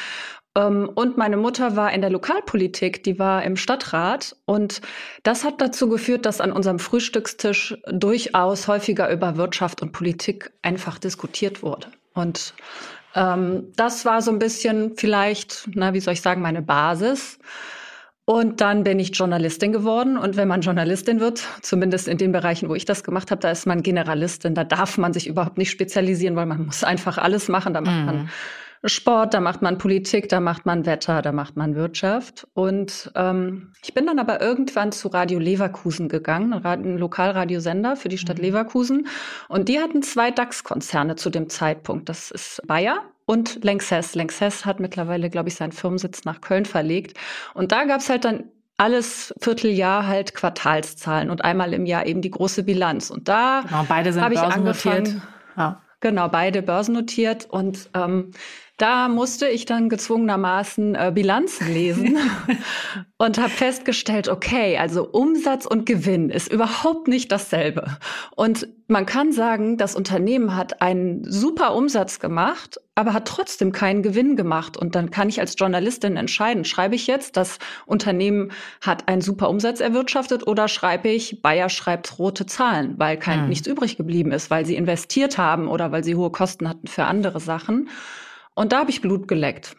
Ähm, 0.55 0.89
und 0.95 1.17
meine 1.17 1.35
Mutter 1.35 1.75
war 1.75 1.91
in 1.91 1.99
der 1.99 2.09
Lokalpolitik, 2.09 3.03
die 3.03 3.19
war 3.19 3.43
im 3.43 3.57
Stadtrat. 3.57 4.37
Und 4.45 4.79
das 5.23 5.43
hat 5.43 5.59
dazu 5.59 5.89
geführt, 5.89 6.25
dass 6.25 6.39
an 6.39 6.53
unserem 6.53 6.79
Frühstückstisch 6.79 7.77
durchaus 7.91 8.69
häufiger 8.69 9.11
über 9.11 9.35
Wirtschaft 9.35 9.81
und 9.81 9.91
Politik 9.91 10.53
einfach 10.61 10.97
diskutiert 10.97 11.61
wurde. 11.61 11.87
Und 12.17 12.53
ähm, 13.15 13.71
das 13.75 14.05
war 14.05 14.21
so 14.21 14.31
ein 14.31 14.39
bisschen 14.39 14.93
vielleicht, 14.95 15.69
na, 15.73 15.93
wie 15.93 15.99
soll 15.99 16.13
ich 16.13 16.21
sagen, 16.21 16.41
meine 16.41 16.61
Basis. 16.61 17.39
Und 18.25 18.59
dann 18.59 18.83
bin 18.83 18.99
ich 18.99 19.15
Journalistin 19.15 19.71
geworden. 19.71 20.17
Und 20.17 20.35
wenn 20.35 20.49
man 20.49 20.59
Journalistin 20.59 21.21
wird, 21.21 21.47
zumindest 21.61 22.09
in 22.09 22.17
den 22.17 22.33
Bereichen, 22.33 22.67
wo 22.67 22.75
ich 22.75 22.83
das 22.83 23.05
gemacht 23.05 23.31
habe, 23.31 23.39
da 23.39 23.51
ist 23.51 23.65
man 23.65 23.83
Generalistin. 23.83 24.53
Da 24.53 24.65
darf 24.65 24.97
man 24.97 25.13
sich 25.13 25.27
überhaupt 25.27 25.57
nicht 25.57 25.71
spezialisieren, 25.71 26.35
weil 26.35 26.45
man 26.45 26.65
muss 26.65 26.83
einfach 26.83 27.17
alles 27.17 27.47
machen. 27.47 27.73
Da 27.73 27.79
macht 27.79 28.03
mm. 28.03 28.05
man 28.05 28.15
mhm. 28.17 28.29
Sport, 28.87 29.33
da 29.33 29.39
macht 29.39 29.61
man 29.61 29.77
Politik, 29.77 30.29
da 30.29 30.39
macht 30.39 30.65
man 30.65 30.85
Wetter, 30.85 31.21
da 31.21 31.31
macht 31.31 31.57
man 31.57 31.75
Wirtschaft. 31.75 32.47
Und 32.53 33.11
ähm, 33.15 33.73
ich 33.83 33.93
bin 33.93 34.05
dann 34.05 34.19
aber 34.19 34.41
irgendwann 34.41 34.91
zu 34.91 35.07
Radio 35.09 35.39
Leverkusen 35.39 36.09
gegangen, 36.09 36.53
ein 36.53 36.97
Lokalradiosender 36.97 37.95
für 37.95 38.09
die 38.09 38.17
Stadt 38.17 38.37
mm. 38.39 38.41
Leverkusen. 38.41 39.07
Und 39.49 39.69
die 39.69 39.79
hatten 39.79 40.03
zwei 40.03 40.31
DAX-Konzerne 40.31 41.15
zu 41.15 41.29
dem 41.29 41.49
Zeitpunkt. 41.49 42.09
Das 42.09 42.31
ist 42.31 42.61
Bayer 42.67 43.01
und 43.25 43.63
Lanxess. 43.63 44.15
Lanxess 44.15 44.65
hat 44.65 44.79
mittlerweile, 44.79 45.29
glaube 45.29 45.49
ich, 45.49 45.55
seinen 45.55 45.71
Firmensitz 45.71 46.23
nach 46.25 46.41
Köln 46.41 46.65
verlegt. 46.65 47.17
Und 47.53 47.71
da 47.71 47.85
gab 47.85 47.99
es 48.01 48.09
halt 48.09 48.25
dann 48.25 48.45
alles 48.77 49.33
Vierteljahr 49.39 50.07
halt 50.07 50.35
Quartalszahlen 50.35 51.29
und 51.29 51.43
einmal 51.43 51.73
im 51.73 51.85
Jahr 51.85 52.05
eben 52.05 52.21
die 52.21 52.31
große 52.31 52.63
Bilanz. 52.63 53.09
Und 53.09 53.27
da 53.27 53.63
genau, 53.67 53.85
beide 53.89 54.13
sind 54.13 54.23
habe 54.23 54.35
ich 54.35 54.39
angefangen. 54.39 55.21
Ja. 55.57 55.81
Genau, 55.99 56.27
beide 56.29 56.61
börsennotiert 56.61 57.47
und 57.49 57.89
ähm, 57.95 58.31
da 58.77 59.07
musste 59.07 59.47
ich 59.47 59.65
dann 59.65 59.89
gezwungenermaßen 59.89 60.93
äh, 60.93 61.11
Bilanzen 61.13 61.73
lesen 61.73 62.17
und 63.17 63.39
habe 63.39 63.49
festgestellt, 63.49 64.29
okay, 64.29 64.77
also 64.77 65.09
Umsatz 65.09 65.65
und 65.65 65.87
Gewinn 65.87 66.29
ist 66.29 66.51
überhaupt 66.51 67.07
nicht 67.07 67.31
dasselbe. 67.31 67.97
Und 68.35 68.67
man 68.87 69.07
kann 69.07 69.31
sagen, 69.31 69.77
das 69.77 69.95
Unternehmen 69.95 70.55
hat 70.55 70.79
einen 70.83 71.23
super 71.23 71.73
Umsatz 71.73 72.19
gemacht, 72.19 72.79
aber 72.93 73.13
hat 73.13 73.27
trotzdem 73.27 73.71
keinen 73.71 74.03
Gewinn 74.03 74.35
gemacht. 74.35 74.77
Und 74.77 74.93
dann 74.93 75.09
kann 75.09 75.27
ich 75.27 75.39
als 75.39 75.55
Journalistin 75.57 76.15
entscheiden, 76.15 76.63
schreibe 76.63 76.93
ich 76.93 77.07
jetzt, 77.07 77.35
das 77.35 77.57
Unternehmen 77.87 78.51
hat 78.81 79.07
einen 79.07 79.21
super 79.21 79.49
Umsatz 79.49 79.79
erwirtschaftet 79.79 80.45
oder 80.45 80.67
schreibe 80.67 81.09
ich, 81.09 81.41
Bayer 81.41 81.69
schreibt 81.69 82.19
rote 82.19 82.45
Zahlen, 82.45 82.93
weil 82.97 83.17
kein, 83.17 83.41
mhm. 83.41 83.49
nichts 83.49 83.65
übrig 83.65 83.97
geblieben 83.97 84.31
ist, 84.31 84.51
weil 84.51 84.67
sie 84.67 84.75
investiert 84.75 85.39
haben 85.39 85.67
oder 85.67 85.91
weil 85.91 86.03
sie 86.03 86.15
hohe 86.15 86.31
Kosten 86.31 86.69
hatten 86.69 86.85
für 86.85 87.05
andere 87.05 87.39
Sachen. 87.39 87.89
Und 88.57 88.71
da 88.71 88.79
habe 88.79 88.89
ich 88.89 89.01
Blut 89.01 89.27
geleckt. 89.27 89.75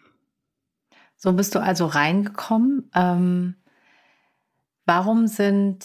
So 1.17 1.33
bist 1.33 1.57
du 1.57 1.59
also 1.59 1.87
reingekommen. 1.87 2.89
Ähm, 2.95 3.57
warum 4.87 5.27
sind 5.27 5.85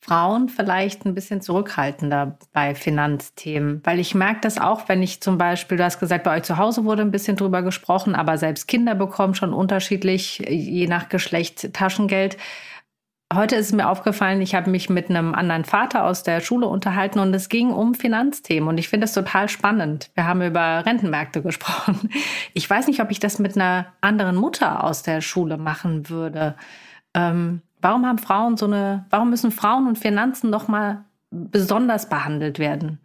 Frauen 0.00 0.48
vielleicht 0.48 1.06
ein 1.06 1.14
bisschen 1.14 1.40
zurückhaltender 1.40 2.36
bei 2.52 2.74
Finanzthemen? 2.74 3.80
Weil 3.84 4.00
ich 4.00 4.16
merke 4.16 4.40
das 4.40 4.58
auch, 4.58 4.88
wenn 4.88 5.04
ich 5.04 5.20
zum 5.20 5.38
Beispiel, 5.38 5.78
du 5.78 5.84
hast 5.84 6.00
gesagt, 6.00 6.24
bei 6.24 6.36
euch 6.36 6.42
zu 6.42 6.56
Hause 6.56 6.84
wurde 6.84 7.02
ein 7.02 7.12
bisschen 7.12 7.36
drüber 7.36 7.62
gesprochen, 7.62 8.16
aber 8.16 8.38
selbst 8.38 8.66
Kinder 8.66 8.96
bekommen 8.96 9.36
schon 9.36 9.52
unterschiedlich, 9.52 10.38
je 10.48 10.88
nach 10.88 11.08
Geschlecht, 11.08 11.72
Taschengeld. 11.74 12.38
Heute 13.34 13.56
ist 13.56 13.72
mir 13.72 13.88
aufgefallen, 13.88 14.40
ich 14.40 14.54
habe 14.54 14.70
mich 14.70 14.88
mit 14.88 15.10
einem 15.10 15.34
anderen 15.34 15.64
Vater 15.64 16.04
aus 16.04 16.22
der 16.22 16.40
Schule 16.40 16.68
unterhalten 16.68 17.18
und 17.18 17.34
es 17.34 17.48
ging 17.48 17.72
um 17.72 17.94
Finanzthemen 17.94 18.68
und 18.68 18.78
ich 18.78 18.88
finde 18.88 19.04
das 19.04 19.14
total 19.14 19.48
spannend. 19.48 20.10
Wir 20.14 20.28
haben 20.28 20.42
über 20.42 20.86
Rentenmärkte 20.86 21.42
gesprochen. 21.42 22.08
Ich 22.54 22.70
weiß 22.70 22.86
nicht, 22.86 23.00
ob 23.00 23.10
ich 23.10 23.18
das 23.18 23.40
mit 23.40 23.56
einer 23.56 23.86
anderen 24.00 24.36
Mutter 24.36 24.84
aus 24.84 25.02
der 25.02 25.20
Schule 25.20 25.58
machen 25.58 26.08
würde. 26.08 26.54
Ähm, 27.14 27.62
warum 27.80 28.06
haben 28.06 28.18
Frauen 28.18 28.56
so 28.56 28.66
eine, 28.66 29.06
warum 29.10 29.30
müssen 29.30 29.50
Frauen 29.50 29.88
und 29.88 29.98
Finanzen 29.98 30.48
noch 30.48 30.68
mal 30.68 31.04
besonders 31.30 32.08
behandelt 32.08 32.60
werden? 32.60 33.00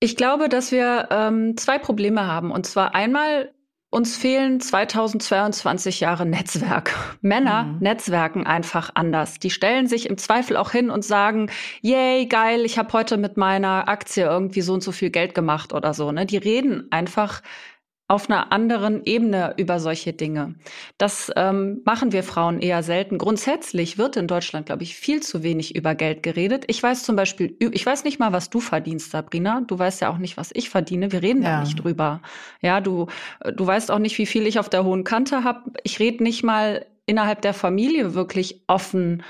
Ich 0.00 0.16
glaube, 0.16 0.50
dass 0.50 0.70
wir 0.70 1.08
ähm, 1.10 1.56
zwei 1.56 1.78
Probleme 1.78 2.26
haben. 2.26 2.50
Und 2.50 2.66
zwar 2.66 2.94
einmal 2.94 3.52
uns 3.90 4.16
fehlen 4.16 4.60
2022 4.60 6.00
Jahre 6.00 6.24
Netzwerk. 6.24 6.94
Männer 7.20 7.64
mhm. 7.64 7.78
netzwerken 7.80 8.46
einfach 8.46 8.90
anders. 8.94 9.38
Die 9.40 9.50
stellen 9.50 9.88
sich 9.88 10.08
im 10.08 10.16
Zweifel 10.16 10.56
auch 10.56 10.70
hin 10.70 10.90
und 10.90 11.04
sagen, 11.04 11.50
yay, 11.82 12.26
geil, 12.26 12.64
ich 12.64 12.78
habe 12.78 12.92
heute 12.92 13.16
mit 13.16 13.36
meiner 13.36 13.88
Aktie 13.88 14.24
irgendwie 14.24 14.62
so 14.62 14.74
und 14.74 14.82
so 14.82 14.92
viel 14.92 15.10
Geld 15.10 15.34
gemacht 15.34 15.72
oder 15.72 15.92
so. 15.92 16.12
Ne? 16.12 16.24
Die 16.24 16.36
reden 16.36 16.86
einfach 16.90 17.42
auf 18.10 18.28
einer 18.28 18.50
anderen 18.50 19.04
Ebene 19.04 19.54
über 19.56 19.78
solche 19.78 20.12
Dinge. 20.12 20.56
Das 20.98 21.30
ähm, 21.36 21.80
machen 21.84 22.10
wir 22.10 22.24
Frauen 22.24 22.58
eher 22.58 22.82
selten. 22.82 23.18
Grundsätzlich 23.18 23.98
wird 23.98 24.16
in 24.16 24.26
Deutschland, 24.26 24.66
glaube 24.66 24.82
ich, 24.82 24.96
viel 24.96 25.22
zu 25.22 25.44
wenig 25.44 25.76
über 25.76 25.94
Geld 25.94 26.24
geredet. 26.24 26.64
Ich 26.66 26.82
weiß 26.82 27.04
zum 27.04 27.14
Beispiel, 27.14 27.56
ich 27.60 27.86
weiß 27.86 28.02
nicht 28.02 28.18
mal, 28.18 28.32
was 28.32 28.50
du 28.50 28.58
verdienst, 28.58 29.12
Sabrina. 29.12 29.62
Du 29.64 29.78
weißt 29.78 30.00
ja 30.00 30.10
auch 30.10 30.18
nicht, 30.18 30.36
was 30.36 30.50
ich 30.52 30.70
verdiene. 30.70 31.12
Wir 31.12 31.22
reden 31.22 31.42
ja. 31.42 31.58
da 31.58 31.60
nicht 31.60 31.76
drüber. 31.76 32.20
Ja, 32.60 32.80
du, 32.80 33.06
du 33.54 33.64
weißt 33.64 33.92
auch 33.92 34.00
nicht, 34.00 34.18
wie 34.18 34.26
viel 34.26 34.48
ich 34.48 34.58
auf 34.58 34.68
der 34.68 34.82
hohen 34.82 35.04
Kante 35.04 35.44
habe. 35.44 35.70
Ich 35.84 36.00
rede 36.00 36.24
nicht 36.24 36.42
mal 36.42 36.86
innerhalb 37.06 37.42
der 37.42 37.54
Familie 37.54 38.14
wirklich 38.14 38.64
offen 38.66 39.22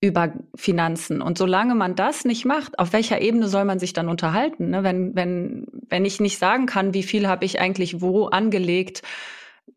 über 0.00 0.32
Finanzen. 0.54 1.22
Und 1.22 1.38
solange 1.38 1.74
man 1.74 1.96
das 1.96 2.24
nicht 2.24 2.44
macht, 2.44 2.78
auf 2.78 2.92
welcher 2.92 3.20
Ebene 3.20 3.48
soll 3.48 3.64
man 3.64 3.78
sich 3.78 3.92
dann 3.92 4.08
unterhalten? 4.08 4.70
Ne? 4.70 4.82
Wenn, 4.82 5.14
wenn, 5.16 5.66
wenn 5.88 6.04
ich 6.04 6.20
nicht 6.20 6.38
sagen 6.38 6.66
kann, 6.66 6.94
wie 6.94 7.02
viel 7.02 7.26
habe 7.26 7.44
ich 7.44 7.60
eigentlich 7.60 8.00
wo 8.00 8.26
angelegt, 8.26 9.02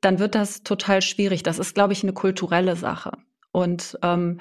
dann 0.01 0.19
wird 0.19 0.35
das 0.35 0.63
total 0.63 1.01
schwierig. 1.01 1.43
Das 1.43 1.59
ist, 1.59 1.73
glaube 1.73 1.93
ich, 1.93 2.03
eine 2.03 2.13
kulturelle 2.13 2.75
Sache. 2.75 3.13
Und 3.51 3.97
ähm, 4.03 4.39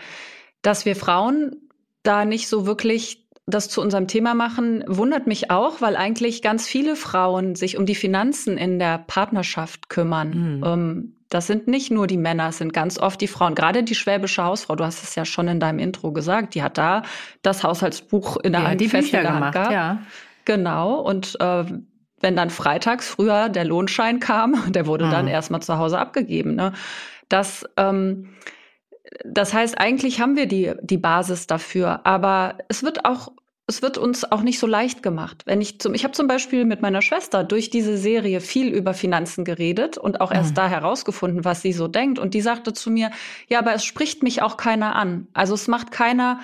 dass 0.62 0.84
wir 0.84 0.96
Frauen 0.96 1.56
da 2.02 2.24
nicht 2.24 2.48
so 2.48 2.66
wirklich 2.66 3.28
das 3.46 3.68
zu 3.68 3.80
unserem 3.80 4.08
Thema 4.08 4.34
machen, 4.34 4.84
wundert 4.86 5.26
mich 5.26 5.50
auch, 5.50 5.80
weil 5.80 5.96
eigentlich 5.96 6.42
ganz 6.42 6.66
viele 6.66 6.96
Frauen 6.96 7.54
sich 7.54 7.78
um 7.78 7.86
die 7.86 7.94
Finanzen 7.94 8.58
in 8.58 8.78
der 8.78 8.98
Partnerschaft 8.98 9.88
kümmern. 9.88 10.58
Mhm. 10.58 10.64
Ähm, 10.64 11.17
Das 11.28 11.46
sind 11.46 11.68
nicht 11.68 11.90
nur 11.90 12.06
die 12.06 12.16
Männer, 12.16 12.48
es 12.48 12.58
sind 12.58 12.72
ganz 12.72 12.98
oft 12.98 13.20
die 13.20 13.28
Frauen. 13.28 13.54
Gerade 13.54 13.82
die 13.82 13.94
schwäbische 13.94 14.44
Hausfrau, 14.44 14.76
du 14.76 14.84
hast 14.84 15.02
es 15.02 15.14
ja 15.14 15.24
schon 15.24 15.48
in 15.48 15.60
deinem 15.60 15.78
Intro 15.78 16.12
gesagt, 16.12 16.54
die 16.54 16.62
hat 16.62 16.78
da 16.78 17.02
das 17.42 17.62
Haushaltsbuch 17.62 18.38
in 18.38 18.52
der 18.52 18.62
ja, 18.62 18.68
Hand 18.68 18.80
die 18.80 18.88
Bücher 18.88 19.22
gemacht, 19.22 19.52
gehabt. 19.52 19.72
ja. 19.72 19.98
Genau. 20.46 21.00
Und 21.00 21.36
äh, 21.40 21.64
wenn 22.20 22.36
dann 22.36 22.50
freitags 22.50 23.08
früher 23.08 23.48
der 23.50 23.64
Lohnschein 23.64 24.20
kam, 24.20 24.56
der 24.72 24.86
wurde 24.86 25.06
mhm. 25.06 25.10
dann 25.10 25.28
erstmal 25.28 25.62
zu 25.62 25.76
Hause 25.76 25.98
abgegeben. 25.98 26.54
Ne? 26.54 26.72
Das, 27.28 27.64
ähm, 27.76 28.30
das 29.24 29.52
heißt, 29.52 29.78
eigentlich 29.78 30.20
haben 30.20 30.36
wir 30.36 30.46
die, 30.46 30.72
die 30.80 30.98
Basis 30.98 31.46
dafür, 31.46 32.00
aber 32.04 32.56
es 32.68 32.82
wird 32.82 33.04
auch 33.04 33.32
es 33.68 33.82
wird 33.82 33.98
uns 33.98 34.24
auch 34.32 34.40
nicht 34.40 34.58
so 34.58 34.66
leicht 34.66 35.02
gemacht. 35.02 35.42
Wenn 35.44 35.60
ich 35.60 35.78
zum, 35.78 35.92
ich 35.92 36.02
habe 36.02 36.12
zum 36.12 36.26
Beispiel 36.26 36.64
mit 36.64 36.80
meiner 36.80 37.02
Schwester 37.02 37.44
durch 37.44 37.68
diese 37.68 37.98
Serie 37.98 38.40
viel 38.40 38.68
über 38.68 38.94
Finanzen 38.94 39.44
geredet 39.44 39.98
und 39.98 40.22
auch 40.22 40.32
erst 40.32 40.50
mhm. 40.50 40.54
da 40.54 40.68
herausgefunden, 40.68 41.44
was 41.44 41.60
sie 41.60 41.74
so 41.74 41.86
denkt. 41.86 42.18
Und 42.18 42.32
die 42.32 42.40
sagte 42.40 42.72
zu 42.72 42.90
mir, 42.90 43.10
ja, 43.46 43.58
aber 43.58 43.74
es 43.74 43.84
spricht 43.84 44.22
mich 44.22 44.40
auch 44.40 44.56
keiner 44.56 44.96
an. 44.96 45.28
Also 45.34 45.52
es 45.52 45.68
macht 45.68 45.90
keiner 45.90 46.40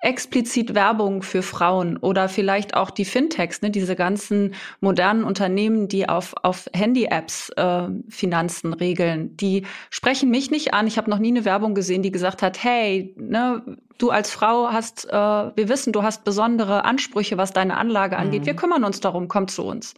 explizit 0.00 0.74
Werbung 0.74 1.22
für 1.22 1.42
Frauen 1.42 1.96
oder 1.96 2.28
vielleicht 2.28 2.74
auch 2.74 2.90
die 2.90 3.04
Fintechs, 3.04 3.60
ne, 3.62 3.70
diese 3.70 3.96
ganzen 3.96 4.54
modernen 4.80 5.24
Unternehmen, 5.24 5.88
die 5.88 6.08
auf, 6.08 6.34
auf 6.42 6.70
Handy-Apps 6.72 7.50
äh, 7.56 7.88
Finanzen 8.08 8.72
regeln, 8.72 9.36
die 9.36 9.66
sprechen 9.90 10.30
mich 10.30 10.50
nicht 10.50 10.72
an. 10.72 10.86
Ich 10.86 10.96
habe 10.96 11.10
noch 11.10 11.18
nie 11.18 11.28
eine 11.28 11.44
Werbung 11.44 11.74
gesehen, 11.74 12.02
die 12.02 12.12
gesagt 12.12 12.40
hat, 12.40 12.62
hey, 12.62 13.14
ne, 13.18 13.76
du 14.00 14.10
als 14.10 14.30
Frau 14.30 14.72
hast, 14.72 15.06
äh, 15.08 15.12
wir 15.12 15.68
wissen, 15.68 15.92
du 15.92 16.02
hast 16.02 16.24
besondere 16.24 16.84
Ansprüche, 16.84 17.36
was 17.36 17.52
deine 17.52 17.76
Anlage 17.76 18.16
angeht. 18.16 18.42
Mhm. 18.42 18.46
Wir 18.46 18.56
kümmern 18.56 18.84
uns 18.84 19.00
darum, 19.00 19.28
komm 19.28 19.48
zu 19.48 19.64
uns. 19.64 19.94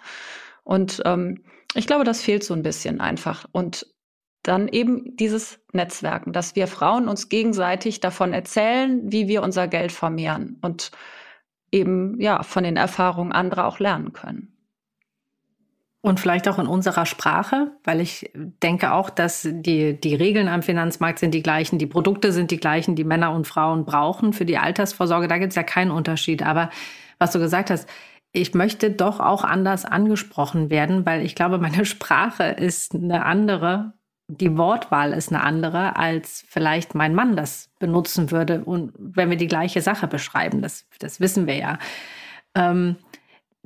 Und 0.64 1.02
ähm, 1.04 1.44
ich 1.74 1.86
glaube, 1.86 2.04
das 2.04 2.20
fehlt 2.20 2.44
so 2.44 2.54
ein 2.54 2.62
bisschen 2.62 3.00
einfach. 3.00 3.46
Und 3.52 3.86
dann 4.42 4.68
eben 4.68 5.16
dieses 5.16 5.60
Netzwerken, 5.72 6.32
dass 6.32 6.56
wir 6.56 6.66
Frauen 6.66 7.08
uns 7.08 7.28
gegenseitig 7.28 8.00
davon 8.00 8.32
erzählen, 8.32 9.00
wie 9.04 9.28
wir 9.28 9.42
unser 9.42 9.68
Geld 9.68 9.92
vermehren 9.92 10.58
und 10.62 10.90
eben 11.70 12.20
ja 12.20 12.42
von 12.42 12.64
den 12.64 12.76
Erfahrungen 12.76 13.32
anderer 13.32 13.66
auch 13.66 13.78
lernen 13.78 14.12
können. 14.12 14.51
Und 16.02 16.18
vielleicht 16.18 16.48
auch 16.48 16.58
in 16.58 16.66
unserer 16.66 17.06
Sprache, 17.06 17.70
weil 17.84 18.00
ich 18.00 18.30
denke 18.34 18.92
auch, 18.92 19.08
dass 19.08 19.48
die, 19.48 19.98
die 19.98 20.14
Regeln 20.16 20.48
am 20.48 20.62
Finanzmarkt 20.62 21.20
sind 21.20 21.32
die 21.32 21.42
gleichen, 21.42 21.78
die 21.78 21.86
Produkte 21.86 22.32
sind 22.32 22.50
die 22.50 22.56
gleichen, 22.58 22.96
die 22.96 23.04
Männer 23.04 23.32
und 23.32 23.46
Frauen 23.46 23.84
brauchen 23.84 24.32
für 24.32 24.44
die 24.44 24.58
Altersvorsorge. 24.58 25.28
Da 25.28 25.38
gibt 25.38 25.50
es 25.50 25.56
ja 25.56 25.62
keinen 25.62 25.92
Unterschied. 25.92 26.42
Aber 26.42 26.70
was 27.18 27.30
du 27.30 27.38
gesagt 27.38 27.70
hast, 27.70 27.88
ich 28.32 28.52
möchte 28.52 28.90
doch 28.90 29.20
auch 29.20 29.44
anders 29.44 29.84
angesprochen 29.84 30.70
werden, 30.70 31.06
weil 31.06 31.24
ich 31.24 31.36
glaube, 31.36 31.58
meine 31.58 31.84
Sprache 31.84 32.44
ist 32.44 32.94
eine 32.94 33.24
andere 33.24 33.92
die 34.28 34.56
Wortwahl 34.56 35.12
ist 35.12 35.30
eine 35.30 35.42
andere, 35.42 35.96
als 35.96 36.44
vielleicht 36.48 36.94
mein 36.94 37.14
Mann 37.14 37.36
das 37.36 37.70
benutzen 37.78 38.30
würde. 38.30 38.64
Und 38.64 38.92
wenn 38.96 39.30
wir 39.30 39.36
die 39.36 39.48
gleiche 39.48 39.82
Sache 39.82 40.06
beschreiben, 40.06 40.62
das, 40.62 40.86
das 40.98 41.20
wissen 41.20 41.46
wir 41.46 41.56
ja. 41.56 41.78
Ähm, 42.54 42.96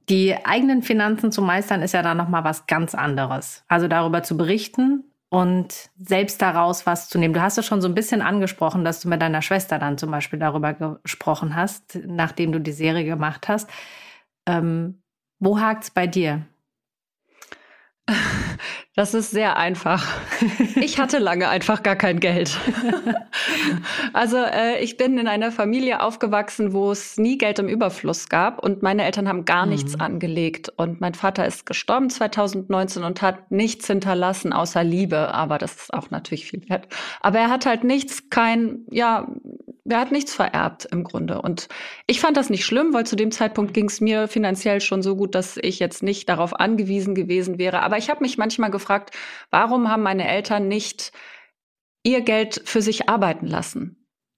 die 0.09 0.37
eigenen 0.45 0.83
Finanzen 0.83 1.33
zu 1.33 1.43
meistern 1.43 1.83
ist 1.83 1.93
ja 1.93 2.03
dann 2.03 2.17
nochmal 2.17 2.45
was 2.45 2.67
ganz 2.67 2.95
anderes. 2.95 3.65
Also 3.69 3.89
darüber 3.89 4.23
zu 4.23 4.37
berichten 4.37 5.05
und 5.29 5.91
selbst 5.99 6.41
daraus 6.41 6.87
was 6.87 7.09
zu 7.09 7.19
nehmen. 7.19 7.35
Du 7.35 7.43
hast 7.43 7.59
es 7.59 7.67
schon 7.67 7.83
so 7.83 7.89
ein 7.89 7.95
bisschen 7.95 8.23
angesprochen, 8.23 8.85
dass 8.85 9.01
du 9.01 9.09
mit 9.09 9.21
deiner 9.21 9.43
Schwester 9.43 9.79
dann 9.79 9.99
zum 9.99 10.11
Beispiel 10.11 10.39
darüber 10.39 10.75
gesprochen 11.03 11.57
hast, 11.57 11.99
nachdem 12.07 12.53
du 12.53 12.61
die 12.61 12.73
Serie 12.73 13.05
gemacht 13.05 13.49
hast. 13.49 13.69
Ähm, 14.47 15.03
wo 15.41 15.59
es 15.59 15.91
bei 15.91 16.07
dir? 16.07 16.47
Das 18.97 19.13
ist 19.13 19.31
sehr 19.31 19.59
einfach. 19.59 20.07
Ich 20.77 20.99
hatte 20.99 21.19
lange 21.19 21.49
einfach 21.49 21.83
gar 21.83 21.97
kein 21.97 22.19
Geld. 22.19 22.59
Also 24.13 24.39
äh, 24.39 24.83
ich 24.83 24.97
bin 24.97 25.19
in 25.19 25.29
einer 25.29 25.53
Familie 25.53 26.03
aufgewachsen, 26.03 26.73
wo 26.73 26.91
es 26.91 27.19
nie 27.19 27.37
Geld 27.37 27.59
im 27.59 27.69
Überfluss 27.69 28.31
gab 28.31 28.63
und 28.63 28.83
meine 28.83 29.05
Eltern 29.05 29.29
haben 29.29 29.45
gar 29.45 29.67
mhm. 29.67 29.73
nichts 29.73 30.01
angelegt. 30.01 30.73
Und 30.77 31.01
mein 31.01 31.13
Vater 31.13 31.47
ist 31.47 31.67
gestorben 31.67 32.09
2019 32.09 33.05
und 33.05 33.21
hat 33.21 33.51
nichts 33.51 33.87
hinterlassen 33.87 34.55
außer 34.55 34.83
Liebe. 34.83 35.35
Aber 35.35 35.59
das 35.59 35.77
ist 35.77 35.95
auch 35.95 36.11
natürlich 36.11 36.47
viel 36.47 36.67
wert. 36.69 36.89
Aber 37.21 37.39
er 37.39 37.51
hat 37.51 37.67
halt 37.67 37.85
nichts, 37.85 38.31
kein, 38.31 38.87
ja, 38.91 39.29
er 39.89 40.01
hat 40.01 40.13
nichts 40.13 40.35
vererbt 40.35 40.87
im 40.91 41.05
Grunde. 41.05 41.41
Und 41.43 41.69
ich 42.07 42.21
fand 42.21 42.37
das 42.37 42.51
nicht 42.51 42.65
schlimm, 42.65 42.93
weil 42.95 43.07
zu 43.07 43.17
dem 43.17 43.31
Zeitpunkt 43.31 43.75
ging 43.75 43.87
es 43.87 44.01
mir 44.01 44.29
finanziell 44.29 44.81
schon 44.81 45.03
so 45.03 45.17
gut, 45.17 45.35
dass 45.35 45.57
ich 45.57 45.79
jetzt 45.79 46.03
nicht 46.03 46.29
darauf 46.29 46.59
angewiesen 46.59 47.15
gewesen 47.15 47.59
wäre. 47.59 47.83
Aber 47.83 47.99
ich 47.99 48.11
habe 48.11 48.23
mich 48.23 48.39
manchmal 48.39 48.71
gefragt, 48.71 49.15
warum 49.51 49.91
haben 49.91 50.03
meine 50.03 50.29
Eltern 50.29 50.69
nicht 50.69 51.13
ihr 52.03 52.21
Geld 52.21 52.63
für 52.65 52.83
sich 52.83 53.09
arbeiten 53.09 53.47
lassen? 53.47 53.96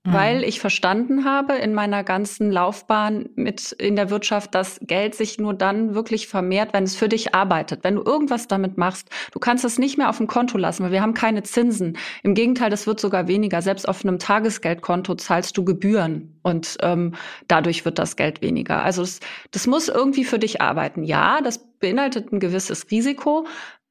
Mhm. 0.09 0.13
weil 0.13 0.45
ich 0.45 0.61
verstanden 0.61 1.25
habe 1.25 1.55
in 1.55 1.75
meiner 1.75 2.03
ganzen 2.03 2.51
Laufbahn 2.51 3.29
mit 3.35 3.73
in 3.73 3.97
der 3.97 4.11
Wirtschaft, 4.11 4.55
dass 4.55 4.81
Geld 4.83 5.15
sich 5.15 5.39
nur 5.39 5.55
dann 5.55 5.95
wirklich 5.95 6.29
vermehrt, 6.29 6.73
wenn 6.73 6.85
es 6.85 6.97
für 6.97 7.09
dich 7.09 7.35
arbeitet. 7.35 7.85
Wenn 7.85 7.97
du 7.97 8.03
irgendwas 8.03 8.49
damit 8.49 8.79
machst, 8.79 9.11
du 9.33 9.39
kannst 9.39 9.65
es 9.65 9.79
nicht 9.79 9.99
mehr 9.99 10.09
auf 10.09 10.17
dem 10.17 10.27
Konto 10.27 10.57
lassen, 10.57 10.85
weil 10.85 10.93
wir 10.93 11.03
haben 11.03 11.15
keine 11.15 11.43
Zinsen. 11.43 11.99
Im 12.23 12.35
Gegenteil, 12.35 12.71
das 12.71 12.87
wird 12.87 13.01
sogar 13.01 13.29
weniger. 13.29 13.61
Selbst 13.61 13.89
auf 13.89 14.05
einem 14.05 14.19
Tagesgeldkonto 14.19 15.15
zahlst 15.17 15.57
du 15.57 15.65
Gebühren 15.65 16.39
und 16.43 16.79
ähm, 16.81 17.15
dadurch 17.47 17.85
wird 17.85 17.99
das 17.99 18.17
Geld 18.17 18.41
weniger. 18.41 18.83
Also 18.83 19.03
das, 19.03 19.21
das 19.51 19.67
muss 19.67 19.89
irgendwie 19.89 20.25
für 20.25 20.39
dich 20.39 20.61
arbeiten. 20.61 21.05
Ja, 21.05 21.41
das 21.43 21.59
beinhaltet 21.79 22.33
ein 22.33 22.41
gewisses 22.41 22.91
Risiko, 22.91 23.47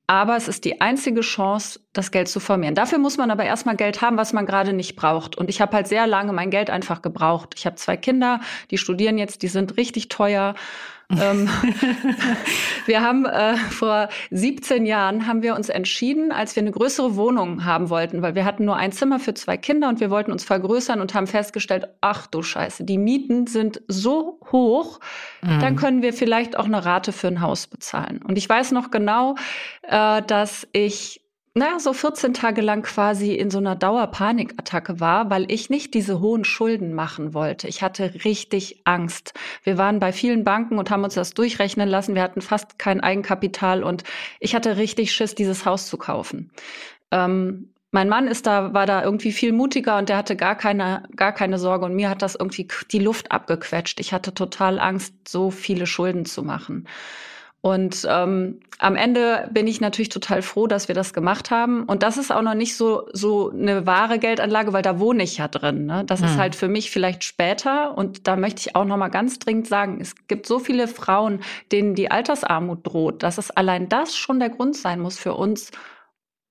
aber 0.07 0.37
es 0.37 0.47
ist 0.47 0.63
die 0.63 0.79
einzige 0.79 1.19
Chance, 1.19 1.81
das 1.91 2.11
Geld 2.11 2.29
zu 2.29 2.39
vermehren. 2.39 2.75
Dafür 2.75 2.97
muss 2.97 3.17
man 3.17 3.29
aber 3.29 3.43
erstmal 3.43 3.75
Geld 3.75 4.01
haben, 4.01 4.17
was 4.17 4.31
man 4.31 4.45
gerade 4.45 4.71
nicht 4.71 4.95
braucht. 4.95 5.37
Und 5.37 5.49
ich 5.49 5.59
habe 5.59 5.75
halt 5.75 5.87
sehr 5.87 6.07
lange 6.07 6.31
mein 6.31 6.49
Geld 6.49 6.69
einfach 6.69 7.01
gebraucht. 7.01 7.55
Ich 7.57 7.65
habe 7.65 7.75
zwei 7.75 7.97
Kinder, 7.97 8.39
die 8.71 8.77
studieren 8.77 9.17
jetzt, 9.17 9.41
die 9.41 9.49
sind 9.49 9.75
richtig 9.75 10.07
teuer. 10.07 10.55
Ähm, 11.09 11.47
wir 12.85 13.01
haben 13.01 13.25
äh, 13.25 13.55
vor 13.55 14.09
17 14.31 14.85
Jahren 14.85 15.25
haben 15.25 15.41
wir 15.41 15.55
uns 15.55 15.69
entschieden, 15.69 16.31
als 16.31 16.55
wir 16.55 16.63
eine 16.63 16.71
größere 16.71 17.15
Wohnung 17.15 17.63
haben 17.63 17.89
wollten, 17.89 18.21
weil 18.21 18.35
wir 18.35 18.43
hatten 18.43 18.65
nur 18.65 18.75
ein 18.75 18.91
Zimmer 18.91 19.19
für 19.19 19.33
zwei 19.33 19.55
Kinder 19.55 19.87
und 19.87 19.99
wir 19.99 20.09
wollten 20.09 20.31
uns 20.31 20.43
vergrößern 20.43 20.99
und 20.99 21.13
haben 21.13 21.27
festgestellt, 21.27 21.87
ach 22.01 22.27
du 22.27 22.41
Scheiße, 22.41 22.83
die 22.83 22.97
Mieten 22.97 23.47
sind 23.47 23.81
so 23.87 24.39
hoch, 24.51 24.99
mhm. 25.41 25.59
dann 25.59 25.75
können 25.77 26.01
wir 26.01 26.11
vielleicht 26.13 26.57
auch 26.57 26.65
eine 26.65 26.83
Rate 26.83 27.13
für 27.13 27.27
ein 27.27 27.41
Haus 27.41 27.67
bezahlen. 27.67 28.21
Und 28.21 28.37
ich 28.37 28.49
weiß 28.49 28.71
noch 28.71 28.91
genau, 28.91 29.35
äh, 29.83 30.21
dass 30.23 30.67
ich 30.73 31.21
naja, 31.57 31.79
so 31.79 31.93
14 31.93 32.33
Tage 32.33 32.61
lang 32.61 32.83
quasi 32.83 33.33
in 33.33 33.49
so 33.49 33.57
einer 33.57 33.75
Dauerpanikattacke 33.75 34.99
war, 34.99 35.29
weil 35.29 35.51
ich 35.51 35.69
nicht 35.69 35.93
diese 35.93 36.19
hohen 36.19 36.45
Schulden 36.45 36.93
machen 36.93 37.33
wollte. 37.33 37.67
Ich 37.67 37.81
hatte 37.81 38.23
richtig 38.25 38.81
Angst. 38.85 39.33
Wir 39.63 39.77
waren 39.77 39.99
bei 39.99 40.11
vielen 40.11 40.43
Banken 40.43 40.77
und 40.77 40.89
haben 40.89 41.03
uns 41.03 41.15
das 41.15 41.33
durchrechnen 41.33 41.89
lassen. 41.89 42.15
Wir 42.15 42.21
hatten 42.21 42.41
fast 42.41 42.77
kein 42.77 43.01
Eigenkapital 43.01 43.83
und 43.83 44.03
ich 44.39 44.55
hatte 44.55 44.77
richtig 44.77 45.11
Schiss, 45.11 45.35
dieses 45.35 45.65
Haus 45.65 45.87
zu 45.87 45.97
kaufen. 45.97 46.51
Ähm, 47.11 47.73
mein 47.91 48.09
Mann 48.09 48.27
ist 48.27 48.45
da, 48.45 48.73
war 48.73 48.85
da 48.85 49.03
irgendwie 49.03 49.31
viel 49.31 49.53
mutiger 49.53 49.97
und 49.97 50.09
der 50.09 50.17
hatte 50.17 50.35
gar 50.35 50.55
keine, 50.55 51.03
gar 51.15 51.31
keine 51.31 51.57
Sorge 51.57 51.85
und 51.85 51.95
mir 51.95 52.09
hat 52.09 52.21
das 52.21 52.35
irgendwie 52.35 52.67
die 52.91 52.99
Luft 52.99 53.31
abgequetscht. 53.31 53.99
Ich 53.99 54.13
hatte 54.13 54.33
total 54.33 54.79
Angst, 54.79 55.13
so 55.27 55.51
viele 55.51 55.87
Schulden 55.87 56.25
zu 56.25 56.43
machen. 56.43 56.87
Und 57.61 58.07
ähm, 58.09 58.59
am 58.79 58.95
Ende 58.95 59.49
bin 59.51 59.67
ich 59.67 59.81
natürlich 59.81 60.09
total 60.09 60.41
froh, 60.41 60.67
dass 60.67 60.87
wir 60.87 60.95
das 60.95 61.13
gemacht 61.13 61.49
haben. 61.49 61.83
Und 61.83 62.03
das 62.03 62.17
ist 62.17 62.31
auch 62.31 62.43
noch 62.43 62.53
nicht 62.53 62.77
so 62.77 63.07
so 63.11 63.49
eine 63.49 63.85
wahre 63.85 64.19
Geldanlage, 64.19 64.73
weil 64.73 64.83
da 64.83 64.99
wohne 64.99 65.23
ich 65.23 65.37
ja 65.37 65.47
drin. 65.47 65.85
Ne? 65.85 66.03
Das 66.05 66.21
mhm. 66.21 66.27
ist 66.27 66.37
halt 66.37 66.55
für 66.55 66.67
mich 66.67 66.91
vielleicht 66.91 67.23
später. 67.23 67.97
Und 67.97 68.27
da 68.27 68.35
möchte 68.35 68.61
ich 68.61 68.75
auch 68.75 68.85
noch 68.85 68.97
mal 68.97 69.09
ganz 69.09 69.39
dringend 69.39 69.67
sagen: 69.67 69.99
Es 69.99 70.15
gibt 70.27 70.45
so 70.45 70.59
viele 70.59 70.87
Frauen, 70.87 71.41
denen 71.71 71.95
die 71.95 72.11
Altersarmut 72.11 72.85
droht, 72.85 73.23
dass 73.23 73.37
es 73.37 73.51
allein 73.51 73.89
das 73.89 74.15
schon 74.15 74.39
der 74.39 74.49
Grund 74.49 74.75
sein 74.77 74.99
muss 74.99 75.17
für 75.17 75.33
uns, 75.33 75.71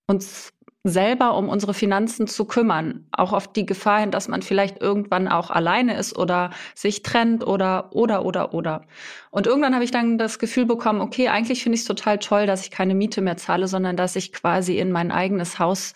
uns 0.08 0.52
selber 0.88 1.36
um 1.36 1.48
unsere 1.48 1.74
Finanzen 1.74 2.26
zu 2.26 2.44
kümmern. 2.44 3.06
Auch 3.12 3.32
auf 3.32 3.52
die 3.52 3.66
Gefahr 3.66 4.00
hin, 4.00 4.10
dass 4.10 4.28
man 4.28 4.42
vielleicht 4.42 4.80
irgendwann 4.80 5.28
auch 5.28 5.50
alleine 5.50 5.96
ist 5.96 6.16
oder 6.16 6.50
sich 6.74 7.02
trennt 7.02 7.46
oder, 7.46 7.90
oder, 7.92 8.24
oder, 8.24 8.54
oder. 8.54 8.82
Und 9.30 9.46
irgendwann 9.46 9.74
habe 9.74 9.84
ich 9.84 9.90
dann 9.90 10.18
das 10.18 10.38
Gefühl 10.38 10.66
bekommen, 10.66 11.00
okay, 11.00 11.28
eigentlich 11.28 11.62
finde 11.62 11.74
ich 11.74 11.82
es 11.82 11.86
total 11.86 12.18
toll, 12.18 12.46
dass 12.46 12.62
ich 12.62 12.70
keine 12.70 12.94
Miete 12.94 13.20
mehr 13.20 13.36
zahle, 13.36 13.68
sondern 13.68 13.96
dass 13.96 14.16
ich 14.16 14.32
quasi 14.32 14.78
in 14.78 14.92
mein 14.92 15.10
eigenes 15.10 15.58
Haus 15.58 15.94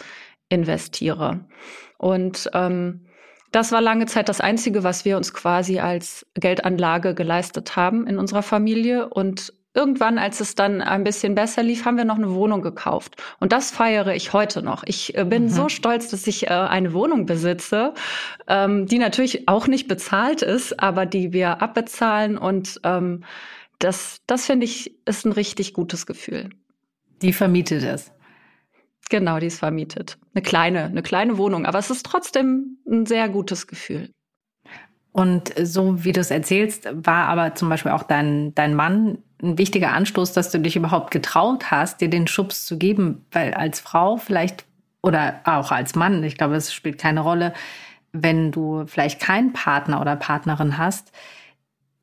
investiere. 0.48 1.40
Und 1.98 2.50
ähm, 2.54 3.06
das 3.52 3.72
war 3.72 3.80
lange 3.80 4.06
Zeit 4.06 4.28
das 4.28 4.40
Einzige, 4.40 4.84
was 4.84 5.04
wir 5.04 5.16
uns 5.16 5.34
quasi 5.34 5.80
als 5.80 6.26
Geldanlage 6.34 7.14
geleistet 7.14 7.74
haben 7.76 8.06
in 8.06 8.18
unserer 8.18 8.42
Familie. 8.42 9.08
Und 9.08 9.52
irgendwann, 9.74 10.18
als 10.18 10.40
es 10.40 10.54
dann 10.54 10.80
ein 10.80 11.04
bisschen 11.04 11.34
besser 11.34 11.62
lief, 11.62 11.84
haben 11.84 11.96
wir 11.96 12.04
noch 12.04 12.16
eine 12.16 12.32
Wohnung 12.34 12.62
gekauft. 12.62 13.16
Und 13.38 13.52
das 13.52 13.70
feiere 13.70 14.14
ich 14.14 14.32
heute 14.32 14.62
noch. 14.62 14.82
Ich 14.84 15.16
äh, 15.16 15.24
bin 15.24 15.44
mhm. 15.44 15.48
so 15.48 15.68
stolz, 15.68 16.08
dass 16.08 16.26
ich 16.26 16.48
äh, 16.48 16.50
eine 16.50 16.92
Wohnung 16.92 17.26
besitze, 17.26 17.94
ähm, 18.48 18.86
die 18.86 18.98
natürlich 18.98 19.48
auch 19.48 19.66
nicht 19.66 19.88
bezahlt 19.88 20.42
ist, 20.42 20.80
aber 20.80 21.06
die 21.06 21.32
wir 21.32 21.62
abbezahlen. 21.62 22.36
Und 22.36 22.80
ähm, 22.84 23.24
das, 23.78 24.20
das 24.26 24.46
finde 24.46 24.64
ich, 24.64 24.94
ist 25.06 25.24
ein 25.24 25.32
richtig 25.32 25.72
gutes 25.72 26.06
Gefühl. 26.06 26.50
Die 27.22 27.32
vermietet 27.32 27.82
es. 27.82 28.12
Genau, 29.08 29.38
die 29.40 29.46
ist 29.46 29.58
vermietet. 29.58 30.18
Eine 30.34 30.42
kleine, 30.42 30.84
eine 30.84 31.02
kleine 31.02 31.36
Wohnung, 31.36 31.66
aber 31.66 31.78
es 31.78 31.90
ist 31.90 32.06
trotzdem 32.06 32.78
ein 32.88 33.06
sehr 33.06 33.28
gutes 33.28 33.66
Gefühl. 33.66 34.10
Und 35.12 35.52
so 35.60 36.04
wie 36.04 36.12
du 36.12 36.20
es 36.20 36.30
erzählst, 36.30 36.88
war 36.92 37.28
aber 37.28 37.54
zum 37.54 37.68
Beispiel 37.68 37.92
auch 37.92 38.04
dein, 38.04 38.54
dein 38.54 38.74
Mann 38.74 39.18
ein 39.42 39.58
wichtiger 39.58 39.92
Anstoß, 39.92 40.32
dass 40.32 40.50
du 40.50 40.58
dich 40.60 40.76
überhaupt 40.76 41.10
getraut 41.10 41.70
hast, 41.70 42.00
dir 42.00 42.08
den 42.08 42.26
Schubs 42.26 42.64
zu 42.64 42.78
geben, 42.78 43.24
weil 43.32 43.54
als 43.54 43.80
Frau 43.80 44.16
vielleicht 44.16 44.64
oder 45.02 45.40
auch 45.44 45.72
als 45.72 45.94
Mann, 45.94 46.22
ich 46.22 46.36
glaube, 46.36 46.56
es 46.56 46.72
spielt 46.72 46.98
keine 46.98 47.20
Rolle, 47.20 47.54
wenn 48.12 48.52
du 48.52 48.84
vielleicht 48.86 49.20
keinen 49.20 49.52
Partner 49.52 50.00
oder 50.00 50.16
Partnerin 50.16 50.78
hast, 50.78 51.12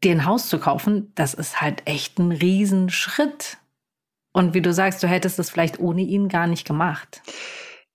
dir 0.03 0.11
ein 0.11 0.25
Haus 0.25 0.49
zu 0.49 0.59
kaufen, 0.59 1.11
das 1.15 1.33
ist 1.33 1.61
halt 1.61 1.83
echt 1.85 2.19
ein 2.19 2.31
Riesenschritt. 2.31 3.57
Und 4.33 4.53
wie 4.53 4.61
du 4.61 4.73
sagst, 4.73 5.01
du 5.01 5.07
hättest 5.07 5.39
es 5.39 5.49
vielleicht 5.49 5.79
ohne 5.79 6.01
ihn 6.01 6.27
gar 6.27 6.47
nicht 6.47 6.67
gemacht. 6.67 7.21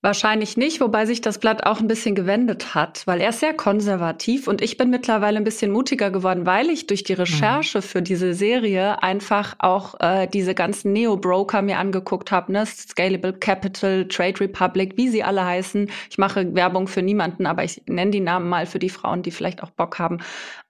Wahrscheinlich 0.04 0.56
nicht, 0.56 0.80
wobei 0.80 1.06
sich 1.06 1.20
das 1.20 1.38
Blatt 1.38 1.64
auch 1.64 1.78
ein 1.78 1.86
bisschen 1.86 2.16
gewendet 2.16 2.74
hat, 2.74 3.06
weil 3.06 3.20
er 3.20 3.28
ist 3.28 3.38
sehr 3.38 3.54
konservativ 3.54 4.48
und 4.48 4.60
ich 4.60 4.76
bin 4.76 4.90
mittlerweile 4.90 5.36
ein 5.36 5.44
bisschen 5.44 5.70
mutiger 5.70 6.10
geworden, 6.10 6.44
weil 6.44 6.70
ich 6.70 6.88
durch 6.88 7.04
die 7.04 7.12
Recherche 7.12 7.78
mhm. 7.78 7.82
für 7.82 8.02
diese 8.02 8.34
Serie 8.34 9.00
einfach 9.00 9.54
auch 9.60 9.94
äh, 10.00 10.26
diese 10.26 10.56
ganzen 10.56 10.92
Neo-Broker 10.92 11.62
mir 11.62 11.78
angeguckt 11.78 12.32
habe, 12.32 12.50
ne? 12.50 12.66
Scalable 12.66 13.32
Capital, 13.32 14.08
Trade 14.08 14.40
Republic, 14.40 14.96
wie 14.96 15.08
sie 15.08 15.22
alle 15.22 15.44
heißen. 15.44 15.88
Ich 16.10 16.18
mache 16.18 16.52
Werbung 16.52 16.88
für 16.88 17.02
niemanden, 17.02 17.46
aber 17.46 17.62
ich 17.62 17.82
nenne 17.86 18.10
die 18.10 18.18
Namen 18.18 18.48
mal 18.48 18.66
für 18.66 18.80
die 18.80 18.90
Frauen, 18.90 19.22
die 19.22 19.30
vielleicht 19.30 19.62
auch 19.62 19.70
Bock 19.70 20.00
haben, 20.00 20.18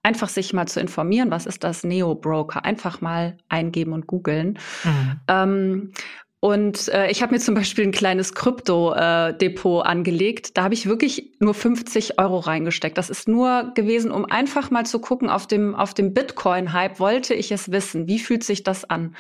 einfach 0.02 0.28
sich 0.28 0.52
mal 0.52 0.68
zu 0.68 0.78
informieren, 0.78 1.30
was 1.30 1.46
ist 1.46 1.64
das 1.64 1.84
Neo-Broker? 1.84 2.66
Einfach 2.66 3.00
mal 3.00 3.38
eingeben 3.48 3.94
und 3.94 4.06
googeln. 4.06 4.58
Mhm. 4.84 5.20
Ähm, 5.28 5.92
und 6.44 6.88
äh, 6.88 7.08
ich 7.08 7.22
habe 7.22 7.32
mir 7.32 7.38
zum 7.38 7.54
Beispiel 7.54 7.84
ein 7.84 7.92
kleines 7.92 8.34
Krypto-Depot 8.34 9.84
äh, 9.84 9.88
angelegt. 9.88 10.56
Da 10.56 10.64
habe 10.64 10.75
ich 10.75 10.87
wirklich 10.87 11.30
nur 11.38 11.54
50 11.54 12.18
Euro 12.18 12.40
reingesteckt. 12.40 12.99
Das 12.99 13.11
ist 13.11 13.28
nur 13.28 13.70
gewesen, 13.76 14.11
um 14.11 14.25
einfach 14.25 14.72
mal 14.72 14.84
zu 14.84 14.99
gucken, 14.99 15.30
auf 15.30 15.46
dem, 15.46 15.76
auf 15.76 15.94
dem 15.94 16.12
Bitcoin-Hype 16.12 16.99
wollte 16.99 17.34
ich 17.34 17.52
es 17.52 17.70
wissen. 17.70 18.08
Wie 18.08 18.18
fühlt 18.18 18.42
sich 18.42 18.64
das 18.64 18.84
an? 18.84 19.14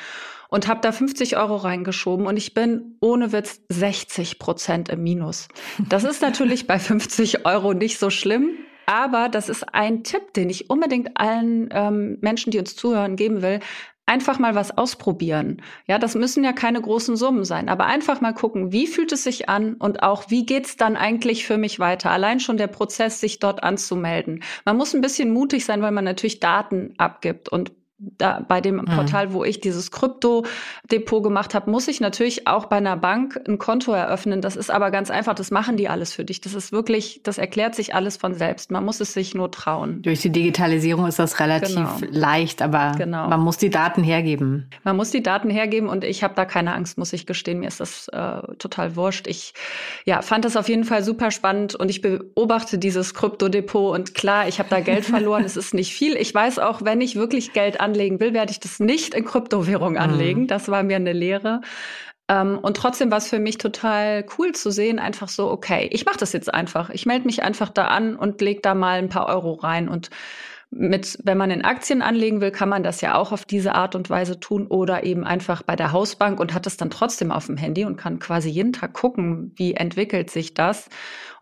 Und 0.48 0.66
habe 0.66 0.80
da 0.80 0.90
50 0.90 1.36
Euro 1.36 1.54
reingeschoben 1.54 2.26
und 2.26 2.36
ich 2.36 2.54
bin 2.54 2.96
ohne 2.98 3.30
Witz 3.30 3.60
60 3.68 4.40
Prozent 4.40 4.88
im 4.88 5.04
Minus. 5.04 5.46
Das 5.88 6.02
ist 6.02 6.22
natürlich 6.22 6.66
bei 6.66 6.80
50 6.80 7.46
Euro 7.46 7.72
nicht 7.72 8.00
so 8.00 8.10
schlimm. 8.10 8.50
Aber 8.86 9.28
das 9.28 9.48
ist 9.48 9.72
ein 9.72 10.02
Tipp, 10.02 10.34
den 10.34 10.50
ich 10.50 10.68
unbedingt 10.68 11.16
allen 11.16 11.68
ähm, 11.72 12.18
Menschen, 12.20 12.50
die 12.50 12.58
uns 12.58 12.74
zuhören, 12.74 13.14
geben 13.14 13.40
will 13.40 13.60
einfach 14.06 14.38
mal 14.38 14.54
was 14.54 14.76
ausprobieren. 14.76 15.62
Ja, 15.86 15.98
das 15.98 16.14
müssen 16.14 16.44
ja 16.44 16.52
keine 16.52 16.80
großen 16.80 17.16
Summen 17.16 17.44
sein, 17.44 17.68
aber 17.68 17.86
einfach 17.86 18.20
mal 18.20 18.32
gucken, 18.32 18.72
wie 18.72 18.86
fühlt 18.86 19.12
es 19.12 19.24
sich 19.24 19.48
an 19.48 19.74
und 19.74 20.02
auch 20.02 20.28
wie 20.28 20.44
geht's 20.44 20.76
dann 20.76 20.96
eigentlich 20.96 21.46
für 21.46 21.58
mich 21.58 21.78
weiter? 21.78 22.10
Allein 22.10 22.40
schon 22.40 22.56
der 22.56 22.66
Prozess, 22.66 23.20
sich 23.20 23.38
dort 23.38 23.62
anzumelden. 23.62 24.42
Man 24.64 24.76
muss 24.76 24.94
ein 24.94 25.00
bisschen 25.00 25.32
mutig 25.32 25.64
sein, 25.64 25.82
weil 25.82 25.92
man 25.92 26.04
natürlich 26.04 26.40
Daten 26.40 26.94
abgibt 26.98 27.48
und 27.48 27.72
da, 28.18 28.44
bei 28.46 28.60
dem 28.60 28.76
mhm. 28.76 28.84
Portal, 28.86 29.32
wo 29.32 29.44
ich 29.44 29.60
dieses 29.60 29.90
Krypto-Depot 29.90 31.22
gemacht 31.22 31.54
habe, 31.54 31.70
muss 31.70 31.88
ich 31.88 32.00
natürlich 32.00 32.46
auch 32.46 32.66
bei 32.66 32.76
einer 32.76 32.96
Bank 32.96 33.40
ein 33.46 33.58
Konto 33.58 33.92
eröffnen. 33.92 34.40
Das 34.40 34.56
ist 34.56 34.70
aber 34.70 34.90
ganz 34.90 35.10
einfach, 35.10 35.34
das 35.34 35.50
machen 35.50 35.76
die 35.76 35.88
alles 35.88 36.12
für 36.12 36.24
dich. 36.24 36.40
Das 36.40 36.54
ist 36.54 36.72
wirklich, 36.72 37.20
das 37.22 37.38
erklärt 37.38 37.74
sich 37.74 37.94
alles 37.94 38.16
von 38.16 38.34
selbst. 38.34 38.70
Man 38.70 38.84
muss 38.84 39.00
es 39.00 39.12
sich 39.12 39.34
nur 39.34 39.50
trauen. 39.50 40.02
Durch 40.02 40.20
die 40.20 40.30
Digitalisierung 40.30 41.06
ist 41.06 41.18
das 41.18 41.38
relativ 41.40 41.76
genau. 41.76 41.96
leicht, 42.10 42.62
aber 42.62 42.92
genau. 42.96 43.28
man 43.28 43.40
muss 43.40 43.58
die 43.58 43.70
Daten 43.70 44.02
hergeben. 44.02 44.68
Man 44.82 44.96
muss 44.96 45.10
die 45.10 45.22
Daten 45.22 45.50
hergeben 45.50 45.88
und 45.88 46.04
ich 46.04 46.24
habe 46.24 46.34
da 46.34 46.44
keine 46.44 46.74
Angst, 46.74 46.98
muss 46.98 47.12
ich 47.12 47.26
gestehen. 47.26 47.60
Mir 47.60 47.68
ist 47.68 47.80
das 47.80 48.08
äh, 48.08 48.42
total 48.58 48.96
wurscht. 48.96 49.26
Ich 49.26 49.54
ja, 50.04 50.22
fand 50.22 50.44
das 50.44 50.56
auf 50.56 50.68
jeden 50.68 50.84
Fall 50.84 51.04
super 51.04 51.30
spannend 51.30 51.74
und 51.74 51.90
ich 51.90 52.00
beobachte 52.00 52.78
dieses 52.78 53.14
Krypto-Depot 53.14 53.94
und 53.94 54.14
klar, 54.14 54.48
ich 54.48 54.58
habe 54.58 54.68
da 54.68 54.80
Geld 54.80 55.04
verloren. 55.04 55.44
es 55.44 55.56
ist 55.56 55.74
nicht 55.74 55.94
viel. 55.94 56.16
Ich 56.16 56.34
weiß 56.34 56.58
auch, 56.58 56.82
wenn 56.82 57.00
ich 57.00 57.16
wirklich 57.16 57.52
Geld 57.52 57.80
an 57.80 57.91
anlegen 57.92 58.20
will, 58.20 58.32
werde 58.32 58.52
ich 58.52 58.60
das 58.60 58.80
nicht 58.80 59.14
in 59.14 59.24
Kryptowährung 59.24 59.92
mhm. 59.92 59.98
anlegen. 59.98 60.46
Das 60.46 60.68
war 60.68 60.82
mir 60.82 60.96
eine 60.96 61.12
Lehre. 61.12 61.60
Ähm, 62.28 62.58
und 62.58 62.76
trotzdem 62.76 63.10
war 63.10 63.18
es 63.18 63.28
für 63.28 63.38
mich 63.38 63.58
total 63.58 64.24
cool 64.38 64.52
zu 64.52 64.70
sehen, 64.70 64.98
einfach 64.98 65.28
so, 65.28 65.50
okay, 65.50 65.88
ich 65.92 66.06
mache 66.06 66.18
das 66.18 66.32
jetzt 66.32 66.52
einfach. 66.52 66.90
Ich 66.90 67.06
melde 67.06 67.26
mich 67.26 67.42
einfach 67.42 67.68
da 67.68 67.88
an 67.88 68.16
und 68.16 68.40
lege 68.40 68.60
da 68.60 68.74
mal 68.74 68.98
ein 68.98 69.08
paar 69.08 69.26
Euro 69.26 69.52
rein. 69.54 69.88
Und 69.88 70.10
mit, 70.74 71.18
wenn 71.22 71.36
man 71.36 71.50
in 71.50 71.64
Aktien 71.64 72.00
anlegen 72.00 72.40
will, 72.40 72.50
kann 72.50 72.70
man 72.70 72.82
das 72.82 73.02
ja 73.02 73.14
auch 73.14 73.30
auf 73.30 73.44
diese 73.44 73.74
Art 73.74 73.94
und 73.94 74.08
Weise 74.08 74.40
tun 74.40 74.66
oder 74.66 75.04
eben 75.04 75.24
einfach 75.24 75.62
bei 75.62 75.76
der 75.76 75.92
Hausbank 75.92 76.40
und 76.40 76.54
hat 76.54 76.66
es 76.66 76.78
dann 76.78 76.88
trotzdem 76.88 77.30
auf 77.30 77.46
dem 77.46 77.58
Handy 77.58 77.84
und 77.84 77.96
kann 77.96 78.18
quasi 78.18 78.48
jeden 78.48 78.72
Tag 78.72 78.94
gucken, 78.94 79.52
wie 79.56 79.74
entwickelt 79.74 80.30
sich 80.30 80.54
das. 80.54 80.88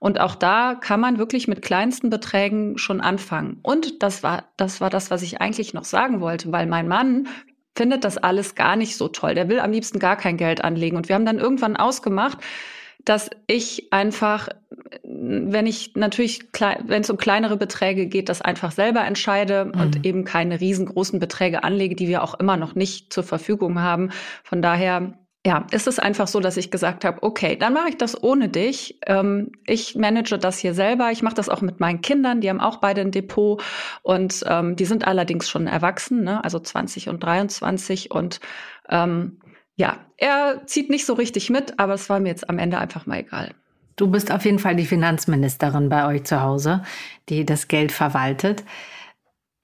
Und 0.01 0.19
auch 0.19 0.35
da 0.35 0.75
kann 0.75 0.99
man 0.99 1.19
wirklich 1.19 1.47
mit 1.47 1.63
kleinsten 1.63 2.11
Beträgen 2.11 2.77
schon 2.77 3.01
anfangen. 3.01 3.61
Und 3.63 4.03
das 4.03 4.25
war, 4.25 4.47
das 4.57 4.81
war 4.81 4.91
das, 4.91 5.13
was 5.13 5.23
ich 5.23 5.41
eigentlich 5.41 5.75
noch 5.75 5.85
sagen 5.85 6.21
wollte, 6.21 6.51
weil 6.51 6.67
mein 6.67 6.89
Mann 6.89 7.29
findet 7.77 8.03
das 8.05 8.19
alles 8.19 8.57
gar 8.57 8.75
nicht 8.75 8.97
so 8.97 9.07
toll. 9.07 9.35
Der 9.35 9.49
will 9.49 9.61
am 9.61 9.71
liebsten 9.71 10.01
gar 10.01 10.17
kein 10.17 10.39
Geld 10.39 10.65
anlegen. 10.65 10.97
Und 10.97 11.09
wir 11.09 11.15
haben 11.15 11.25
dann 11.25 11.39
irgendwann 11.39 11.77
ausgemacht, 11.77 12.39
dass 13.05 13.31
ich 13.47 13.93
einfach, 13.93 14.49
wenn 15.03 15.67
ich 15.67 15.95
natürlich, 15.97 16.41
wenn 16.85 17.03
es 17.03 17.11
um 17.11 17.17
kleinere 17.17 17.57
Beträge 17.57 18.07
geht, 18.07 18.29
das 18.29 18.43
einfach 18.43 18.73
selber 18.73 19.05
entscheide 19.05 19.67
mhm. 19.67 19.81
und 19.81 20.07
eben 20.07 20.25
keine 20.25 20.61
riesengroßen 20.61 21.19
Beträge 21.19 21.65
anlege, 21.65 21.97
die 21.97 22.09
wir 22.09 22.23
auch 22.23 22.35
immer 22.35 22.57
noch 22.57 22.75
nicht 22.75 23.13
zur 23.13 23.25
Verfügung 23.25 23.81
haben. 23.81 24.11
Von 24.45 24.63
daher 24.63 25.15
ja, 25.47 25.67
ist 25.71 25.87
es 25.87 25.99
einfach 25.99 26.29
so, 26.29 26.39
dass 26.41 26.59
ich 26.59 26.71
gesagt 26.71 27.05
habe, 27.05 27.23
okay, 27.23 27.57
dann 27.57 27.73
mache 27.73 27.89
ich 27.89 27.97
das 27.97 28.23
ohne 28.23 28.51
dich. 28.51 28.99
Ähm, 29.07 29.53
ich 29.67 29.95
manage 29.97 30.39
das 30.39 30.59
hier 30.59 30.75
selber. 30.75 31.11
Ich 31.13 31.23
mache 31.23 31.35
das 31.35 31.49
auch 31.49 31.63
mit 31.63 31.81
meinen 31.81 32.03
Kindern. 32.03 32.43
Die 32.43 32.51
haben 32.51 32.61
auch 32.61 32.77
beide 32.77 33.01
ein 33.01 33.11
Depot 33.11 33.63
und 34.03 34.45
ähm, 34.47 34.77
die 34.77 34.85
sind 34.85 35.07
allerdings 35.07 35.49
schon 35.49 35.67
erwachsen, 35.67 36.25
ne? 36.25 36.45
also 36.45 36.59
20 36.59 37.09
und 37.09 37.25
23 37.25 38.11
und 38.11 38.41
ähm, 38.91 39.39
ja, 39.81 39.97
er 40.19 40.67
zieht 40.67 40.91
nicht 40.91 41.07
so 41.07 41.15
richtig 41.15 41.49
mit, 41.49 41.79
aber 41.79 41.95
es 41.95 42.11
war 42.11 42.21
mir 42.21 42.29
jetzt 42.29 42.51
am 42.51 42.59
Ende 42.59 42.77
einfach 42.77 43.07
mal 43.07 43.21
egal. 43.21 43.55
Du 43.97 44.11
bist 44.11 44.31
auf 44.31 44.45
jeden 44.45 44.59
Fall 44.59 44.77
die 44.77 44.85
Finanzministerin 44.85 45.89
bei 45.89 46.07
euch 46.07 46.25
zu 46.25 46.43
Hause, 46.43 46.83
die 47.31 47.47
das 47.47 47.67
Geld 47.67 47.91
verwaltet. 47.91 48.63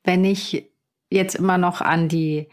Wenn 0.05 0.25
ich 0.25 0.71
jetzt 1.11 1.35
immer 1.35 1.59
noch 1.59 1.83
an 1.83 2.09
die 2.09 2.49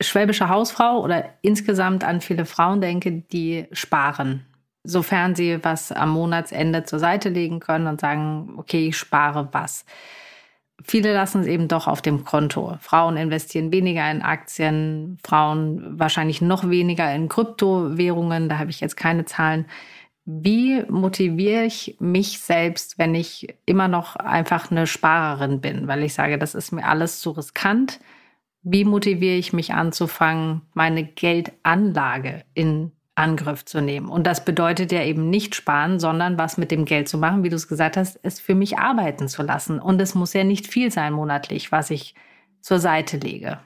schwäbische 0.00 0.48
Hausfrau 0.48 1.02
oder 1.02 1.34
insgesamt 1.42 2.04
an 2.04 2.20
viele 2.20 2.44
Frauen 2.44 2.80
denke, 2.80 3.10
die 3.10 3.66
sparen, 3.72 4.46
sofern 4.84 5.34
sie 5.34 5.58
was 5.64 5.90
am 5.90 6.10
Monatsende 6.10 6.84
zur 6.84 7.00
Seite 7.00 7.30
legen 7.30 7.58
können 7.58 7.88
und 7.88 8.00
sagen, 8.00 8.54
okay, 8.58 8.88
ich 8.88 8.96
spare 8.96 9.48
was. 9.50 9.84
Viele 10.82 11.14
lassen 11.14 11.40
es 11.40 11.46
eben 11.46 11.68
doch 11.68 11.86
auf 11.86 12.02
dem 12.02 12.24
Konto. 12.24 12.76
Frauen 12.80 13.16
investieren 13.16 13.72
weniger 13.72 14.10
in 14.10 14.22
Aktien, 14.22 15.18
Frauen 15.24 15.98
wahrscheinlich 15.98 16.42
noch 16.42 16.68
weniger 16.68 17.12
in 17.14 17.28
Kryptowährungen. 17.28 18.48
Da 18.48 18.58
habe 18.58 18.70
ich 18.70 18.80
jetzt 18.80 18.96
keine 18.96 19.24
Zahlen. 19.24 19.66
Wie 20.26 20.82
motiviere 20.88 21.64
ich 21.64 21.96
mich 22.00 22.40
selbst, 22.40 22.98
wenn 22.98 23.14
ich 23.14 23.54
immer 23.64 23.88
noch 23.88 24.16
einfach 24.16 24.70
eine 24.70 24.86
Sparerin 24.86 25.60
bin, 25.60 25.88
weil 25.88 26.02
ich 26.02 26.14
sage, 26.14 26.36
das 26.36 26.54
ist 26.54 26.72
mir 26.72 26.84
alles 26.84 27.20
zu 27.20 27.30
riskant? 27.30 28.00
Wie 28.62 28.84
motiviere 28.84 29.36
ich 29.36 29.52
mich 29.52 29.72
anzufangen, 29.72 30.62
meine 30.74 31.04
Geldanlage 31.04 32.44
in 32.54 32.90
Angriff 33.16 33.64
zu 33.64 33.80
nehmen. 33.80 34.08
Und 34.08 34.26
das 34.26 34.44
bedeutet 34.44 34.92
ja 34.92 35.02
eben 35.02 35.30
nicht 35.30 35.54
sparen, 35.54 35.98
sondern 35.98 36.38
was 36.38 36.58
mit 36.58 36.70
dem 36.70 36.84
Geld 36.84 37.08
zu 37.08 37.18
machen, 37.18 37.42
wie 37.42 37.48
du 37.48 37.56
es 37.56 37.66
gesagt 37.66 37.96
hast, 37.96 38.20
es 38.22 38.38
für 38.38 38.54
mich 38.54 38.78
arbeiten 38.78 39.28
zu 39.28 39.42
lassen. 39.42 39.80
Und 39.80 40.00
es 40.00 40.14
muss 40.14 40.34
ja 40.34 40.44
nicht 40.44 40.66
viel 40.66 40.92
sein 40.92 41.12
monatlich, 41.12 41.72
was 41.72 41.90
ich 41.90 42.14
zur 42.60 42.78
Seite 42.78 43.16
lege. 43.16 43.58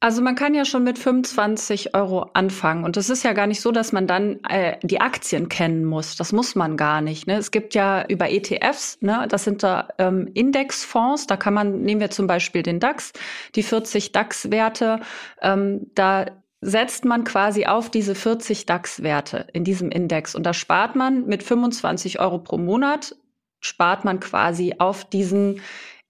Also 0.00 0.20
man 0.20 0.34
kann 0.34 0.52
ja 0.52 0.66
schon 0.66 0.84
mit 0.84 0.98
25 0.98 1.94
Euro 1.94 2.28
anfangen. 2.34 2.84
Und 2.84 2.98
es 2.98 3.08
ist 3.08 3.22
ja 3.22 3.32
gar 3.32 3.46
nicht 3.46 3.62
so, 3.62 3.72
dass 3.72 3.90
man 3.90 4.06
dann 4.06 4.38
äh, 4.50 4.76
die 4.82 5.00
Aktien 5.00 5.48
kennen 5.48 5.82
muss. 5.86 6.16
Das 6.16 6.30
muss 6.30 6.54
man 6.54 6.76
gar 6.76 7.00
nicht. 7.00 7.26
Ne? 7.26 7.38
Es 7.38 7.50
gibt 7.50 7.74
ja 7.74 8.04
über 8.08 8.30
ETFs, 8.30 8.98
ne? 9.00 9.26
das 9.30 9.44
sind 9.44 9.62
da 9.62 9.88
ähm, 9.96 10.28
Indexfonds, 10.34 11.26
da 11.26 11.38
kann 11.38 11.54
man, 11.54 11.80
nehmen 11.80 12.02
wir 12.02 12.10
zum 12.10 12.26
Beispiel 12.26 12.62
den 12.62 12.80
DAX, 12.80 13.14
die 13.54 13.62
40 13.62 14.12
DAX-Werte, 14.12 15.00
ähm, 15.40 15.86
da 15.94 16.26
setzt 16.64 17.04
man 17.04 17.24
quasi 17.24 17.66
auf 17.66 17.90
diese 17.90 18.14
40 18.14 18.66
DAX-Werte 18.66 19.46
in 19.52 19.64
diesem 19.64 19.90
Index. 19.90 20.34
Und 20.34 20.44
da 20.44 20.54
spart 20.54 20.96
man 20.96 21.26
mit 21.26 21.42
25 21.42 22.20
Euro 22.20 22.38
pro 22.38 22.56
Monat, 22.56 23.14
spart 23.60 24.04
man 24.04 24.18
quasi 24.18 24.76
auf 24.78 25.04
diesen 25.04 25.60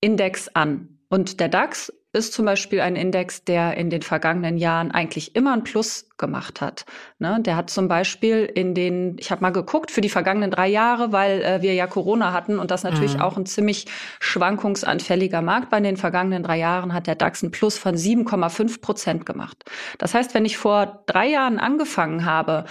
Index 0.00 0.48
an. 0.48 0.98
Und 1.08 1.40
der 1.40 1.48
DAX 1.48 1.92
ist 2.14 2.32
zum 2.32 2.44
Beispiel 2.44 2.80
ein 2.80 2.96
Index, 2.96 3.44
der 3.44 3.76
in 3.76 3.90
den 3.90 4.02
vergangenen 4.02 4.56
Jahren 4.56 4.90
eigentlich 4.90 5.34
immer 5.34 5.52
ein 5.52 5.64
Plus 5.64 6.08
gemacht 6.16 6.60
hat. 6.60 6.86
Ne? 7.18 7.38
Der 7.40 7.56
hat 7.56 7.70
zum 7.70 7.88
Beispiel 7.88 8.44
in 8.44 8.74
den, 8.74 9.16
ich 9.18 9.30
habe 9.30 9.42
mal 9.42 9.50
geguckt, 9.50 9.90
für 9.90 10.00
die 10.00 10.08
vergangenen 10.08 10.50
drei 10.50 10.68
Jahre, 10.68 11.12
weil 11.12 11.42
äh, 11.42 11.62
wir 11.62 11.74
ja 11.74 11.86
Corona 11.86 12.32
hatten 12.32 12.58
und 12.58 12.70
das 12.70 12.84
natürlich 12.84 13.14
mhm. 13.14 13.22
auch 13.22 13.36
ein 13.36 13.46
ziemlich 13.46 13.86
schwankungsanfälliger 14.20 15.42
Markt 15.42 15.70
bei 15.70 15.80
den 15.80 15.96
vergangenen 15.96 16.44
drei 16.44 16.58
Jahren, 16.58 16.94
hat 16.94 17.08
der 17.08 17.16
DAX 17.16 17.42
ein 17.42 17.50
Plus 17.50 17.76
von 17.76 17.96
7,5 17.96 18.80
Prozent 18.80 19.26
gemacht. 19.26 19.64
Das 19.98 20.14
heißt, 20.14 20.34
wenn 20.34 20.44
ich 20.44 20.56
vor 20.56 21.02
drei 21.06 21.26
Jahren 21.26 21.58
angefangen 21.58 22.24
habe, 22.24 22.64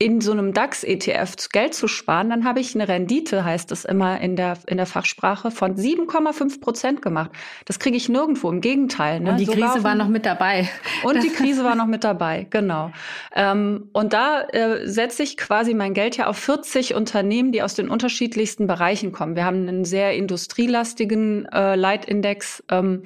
in 0.00 0.22
so 0.22 0.32
einem 0.32 0.54
DAX-ETF 0.54 1.50
Geld 1.52 1.74
zu 1.74 1.86
sparen, 1.86 2.30
dann 2.30 2.44
habe 2.46 2.58
ich 2.58 2.74
eine 2.74 2.88
Rendite, 2.88 3.44
heißt 3.44 3.70
es 3.70 3.84
immer 3.84 4.18
in 4.18 4.34
der, 4.34 4.56
in 4.66 4.78
der 4.78 4.86
Fachsprache, 4.86 5.50
von 5.50 5.76
7,5 5.76 6.58
Prozent 6.62 7.02
gemacht. 7.02 7.30
Das 7.66 7.78
kriege 7.78 7.98
ich 7.98 8.08
nirgendwo, 8.08 8.50
im 8.50 8.62
Gegenteil. 8.62 9.20
Ne? 9.20 9.32
Und 9.32 9.36
die 9.36 9.44
Sogar 9.44 9.72
Krise 9.72 9.84
war 9.84 9.94
noch 9.94 10.08
mit 10.08 10.24
dabei. 10.24 10.70
Und 11.04 11.22
die 11.22 11.28
Krise 11.28 11.64
war 11.64 11.74
noch 11.74 11.86
mit 11.86 12.02
dabei, 12.02 12.46
genau. 12.48 12.92
Ähm, 13.36 13.90
und 13.92 14.14
da 14.14 14.40
äh, 14.40 14.88
setze 14.88 15.22
ich 15.22 15.36
quasi 15.36 15.74
mein 15.74 15.92
Geld 15.92 16.16
ja 16.16 16.28
auf 16.28 16.38
40 16.38 16.94
Unternehmen, 16.94 17.52
die 17.52 17.62
aus 17.62 17.74
den 17.74 17.90
unterschiedlichsten 17.90 18.66
Bereichen 18.66 19.12
kommen. 19.12 19.36
Wir 19.36 19.44
haben 19.44 19.68
einen 19.68 19.84
sehr 19.84 20.14
industrielastigen 20.14 21.44
äh, 21.52 21.76
Leitindex. 21.76 22.64
Ähm, 22.70 23.02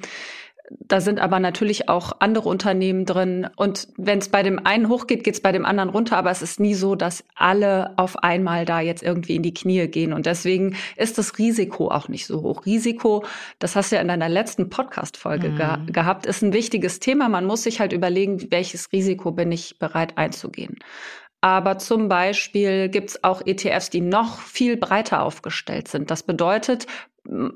da 0.69 0.99
sind 0.99 1.19
aber 1.19 1.39
natürlich 1.39 1.89
auch 1.89 2.13
andere 2.19 2.49
Unternehmen 2.49 3.05
drin. 3.05 3.47
Und 3.55 3.87
wenn 3.97 4.19
es 4.19 4.29
bei 4.29 4.43
dem 4.43 4.65
einen 4.65 4.89
hochgeht, 4.89 5.23
geht 5.23 5.35
es 5.35 5.41
bei 5.41 5.51
dem 5.51 5.65
anderen 5.65 5.89
runter. 5.89 6.17
Aber 6.17 6.31
es 6.31 6.41
ist 6.41 6.59
nie 6.59 6.73
so, 6.73 6.95
dass 6.95 7.23
alle 7.35 7.93
auf 7.97 8.17
einmal 8.23 8.65
da 8.65 8.79
jetzt 8.79 9.03
irgendwie 9.03 9.35
in 9.35 9.43
die 9.43 9.53
Knie 9.53 9.87
gehen. 9.87 10.13
Und 10.13 10.25
deswegen 10.25 10.75
ist 10.95 11.17
das 11.17 11.37
Risiko 11.37 11.89
auch 11.89 12.07
nicht 12.07 12.25
so 12.25 12.41
hoch. 12.41 12.65
Risiko, 12.65 13.25
das 13.59 13.75
hast 13.75 13.91
du 13.91 13.95
ja 13.95 14.01
in 14.01 14.07
deiner 14.07 14.29
letzten 14.29 14.69
Podcast-Folge 14.69 15.49
mhm. 15.49 15.57
ge 15.57 15.65
gehabt, 15.93 16.25
ist 16.25 16.41
ein 16.41 16.53
wichtiges 16.53 16.99
Thema. 16.99 17.29
Man 17.29 17.45
muss 17.45 17.63
sich 17.63 17.79
halt 17.79 17.93
überlegen, 17.93 18.47
welches 18.51 18.91
Risiko 18.91 19.31
bin 19.31 19.51
ich 19.51 19.77
bereit 19.79 20.17
einzugehen. 20.17 20.79
Aber 21.41 21.77
zum 21.77 22.09
Beispiel 22.09 22.89
gibt 22.89 23.11
es 23.11 23.23
auch 23.23 23.45
ETFs, 23.45 23.91
die 23.91 24.01
noch 24.01 24.39
viel 24.39 24.77
breiter 24.77 25.21
aufgestellt 25.21 25.87
sind. 25.87 26.09
Das 26.09 26.23
bedeutet, 26.23 26.87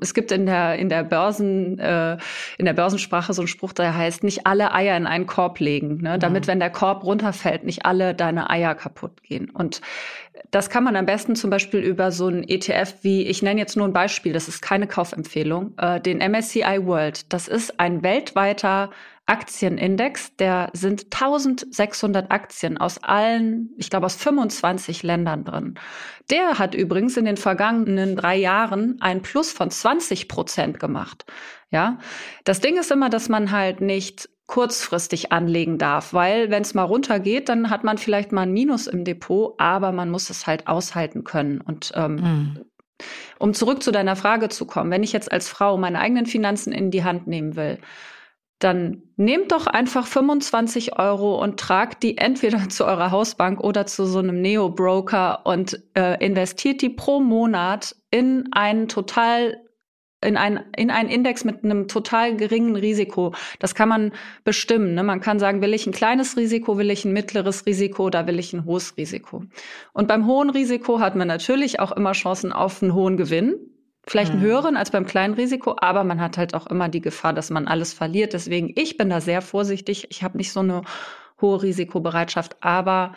es 0.00 0.14
gibt 0.14 0.32
in 0.32 0.46
der 0.46 0.76
in 0.76 0.88
der 0.88 1.04
Börsen 1.04 1.78
äh, 1.78 2.16
in 2.58 2.64
der 2.64 2.72
Börsensprache 2.72 3.32
so 3.32 3.42
einen 3.42 3.48
Spruch, 3.48 3.72
der 3.72 3.96
heißt 3.96 4.24
nicht 4.24 4.46
alle 4.46 4.74
Eier 4.74 4.96
in 4.96 5.06
einen 5.06 5.26
Korb 5.26 5.58
legen, 5.60 5.98
ne? 6.02 6.18
damit 6.18 6.44
mhm. 6.44 6.48
wenn 6.48 6.60
der 6.60 6.70
Korb 6.70 7.04
runterfällt, 7.04 7.64
nicht 7.64 7.86
alle 7.86 8.14
deine 8.14 8.50
Eier 8.50 8.74
kaputt 8.74 9.22
gehen. 9.22 9.50
Und 9.50 9.80
das 10.50 10.70
kann 10.70 10.84
man 10.84 10.96
am 10.96 11.06
besten 11.06 11.36
zum 11.36 11.50
Beispiel 11.50 11.80
über 11.80 12.12
so 12.12 12.28
ein 12.28 12.44
ETF 12.48 12.94
wie 13.02 13.26
ich 13.26 13.42
nenne 13.42 13.60
jetzt 13.60 13.76
nur 13.76 13.86
ein 13.86 13.92
Beispiel, 13.92 14.32
das 14.32 14.48
ist 14.48 14.62
keine 14.62 14.86
Kaufempfehlung, 14.86 15.74
äh, 15.78 16.00
den 16.00 16.18
MSCI 16.18 16.86
World. 16.86 17.32
Das 17.32 17.48
ist 17.48 17.78
ein 17.78 18.02
weltweiter 18.02 18.90
Aktienindex, 19.30 20.34
der 20.34 20.70
sind 20.72 21.04
1600 21.04 22.32
Aktien 22.32 22.78
aus 22.78 22.98
allen, 22.98 23.70
ich 23.76 23.88
glaube 23.88 24.06
aus 24.06 24.16
25 24.16 25.04
Ländern 25.04 25.44
drin. 25.44 25.78
Der 26.30 26.58
hat 26.58 26.74
übrigens 26.74 27.16
in 27.16 27.26
den 27.26 27.36
vergangenen 27.36 28.16
drei 28.16 28.34
Jahren 28.36 28.96
ein 29.00 29.22
Plus 29.22 29.52
von 29.52 29.70
20 29.70 30.26
Prozent 30.26 30.80
gemacht. 30.80 31.26
Ja, 31.70 31.98
das 32.42 32.58
Ding 32.58 32.76
ist 32.76 32.90
immer, 32.90 33.08
dass 33.08 33.28
man 33.28 33.52
halt 33.52 33.80
nicht 33.80 34.28
kurzfristig 34.48 35.30
anlegen 35.30 35.78
darf, 35.78 36.12
weil 36.12 36.50
wenn 36.50 36.62
es 36.62 36.74
mal 36.74 36.82
runtergeht, 36.82 37.48
dann 37.48 37.70
hat 37.70 37.84
man 37.84 37.98
vielleicht 37.98 38.32
mal 38.32 38.42
ein 38.42 38.52
Minus 38.52 38.88
im 38.88 39.04
Depot, 39.04 39.54
aber 39.58 39.92
man 39.92 40.10
muss 40.10 40.28
es 40.28 40.48
halt 40.48 40.66
aushalten 40.66 41.22
können. 41.22 41.60
Und 41.60 41.92
ähm, 41.94 42.14
mhm. 42.16 42.60
um 43.38 43.54
zurück 43.54 43.80
zu 43.80 43.92
deiner 43.92 44.16
Frage 44.16 44.48
zu 44.48 44.66
kommen, 44.66 44.90
wenn 44.90 45.04
ich 45.04 45.12
jetzt 45.12 45.30
als 45.30 45.48
Frau 45.48 45.76
meine 45.76 46.00
eigenen 46.00 46.26
Finanzen 46.26 46.72
in 46.72 46.90
die 46.90 47.04
Hand 47.04 47.28
nehmen 47.28 47.54
will, 47.54 47.78
dann 48.60 49.02
nehmt 49.16 49.52
doch 49.52 49.66
einfach 49.66 50.06
25 50.06 50.98
Euro 50.98 51.42
und 51.42 51.58
tragt 51.58 52.02
die 52.02 52.18
entweder 52.18 52.68
zu 52.68 52.84
eurer 52.84 53.10
Hausbank 53.10 53.60
oder 53.60 53.86
zu 53.86 54.04
so 54.04 54.20
einem 54.20 54.40
Neo-Broker 54.40 55.44
und 55.44 55.82
äh, 55.94 56.24
investiert 56.24 56.82
die 56.82 56.90
pro 56.90 57.20
Monat 57.20 57.96
in 58.10 58.48
einen 58.52 58.86
total 58.88 59.58
in 60.22 60.36
einen, 60.36 60.60
in 60.76 60.90
einen 60.90 61.08
Index 61.08 61.44
mit 61.44 61.64
einem 61.64 61.88
total 61.88 62.36
geringen 62.36 62.76
Risiko. 62.76 63.32
Das 63.58 63.74
kann 63.74 63.88
man 63.88 64.12
bestimmen. 64.44 64.94
Ne? 64.94 65.02
Man 65.02 65.20
kann 65.20 65.38
sagen, 65.38 65.62
will 65.62 65.72
ich 65.72 65.86
ein 65.86 65.92
kleines 65.92 66.36
Risiko, 66.36 66.76
will 66.76 66.90
ich 66.90 67.06
ein 67.06 67.12
mittleres 67.12 67.64
Risiko 67.64 68.04
oder 68.04 68.26
will 68.26 68.38
ich 68.38 68.52
ein 68.52 68.66
hohes 68.66 68.98
Risiko. 68.98 69.44
Und 69.94 70.08
beim 70.08 70.26
hohen 70.26 70.50
Risiko 70.50 71.00
hat 71.00 71.16
man 71.16 71.26
natürlich 71.26 71.80
auch 71.80 71.92
immer 71.92 72.12
Chancen 72.12 72.52
auf 72.52 72.82
einen 72.82 72.92
hohen 72.92 73.16
Gewinn. 73.16 73.54
Vielleicht 74.10 74.32
einen 74.32 74.40
mhm. 74.40 74.46
höheren 74.46 74.76
als 74.76 74.90
beim 74.90 75.06
kleinen 75.06 75.34
Risiko, 75.34 75.76
aber 75.80 76.02
man 76.02 76.20
hat 76.20 76.36
halt 76.36 76.52
auch 76.54 76.66
immer 76.66 76.88
die 76.88 77.00
Gefahr, 77.00 77.32
dass 77.32 77.48
man 77.48 77.68
alles 77.68 77.92
verliert. 77.92 78.32
Deswegen, 78.32 78.72
ich 78.74 78.96
bin 78.96 79.08
da 79.08 79.20
sehr 79.20 79.40
vorsichtig. 79.40 80.08
Ich 80.10 80.24
habe 80.24 80.36
nicht 80.36 80.50
so 80.50 80.58
eine 80.58 80.82
hohe 81.40 81.62
Risikobereitschaft, 81.62 82.56
aber 82.60 83.14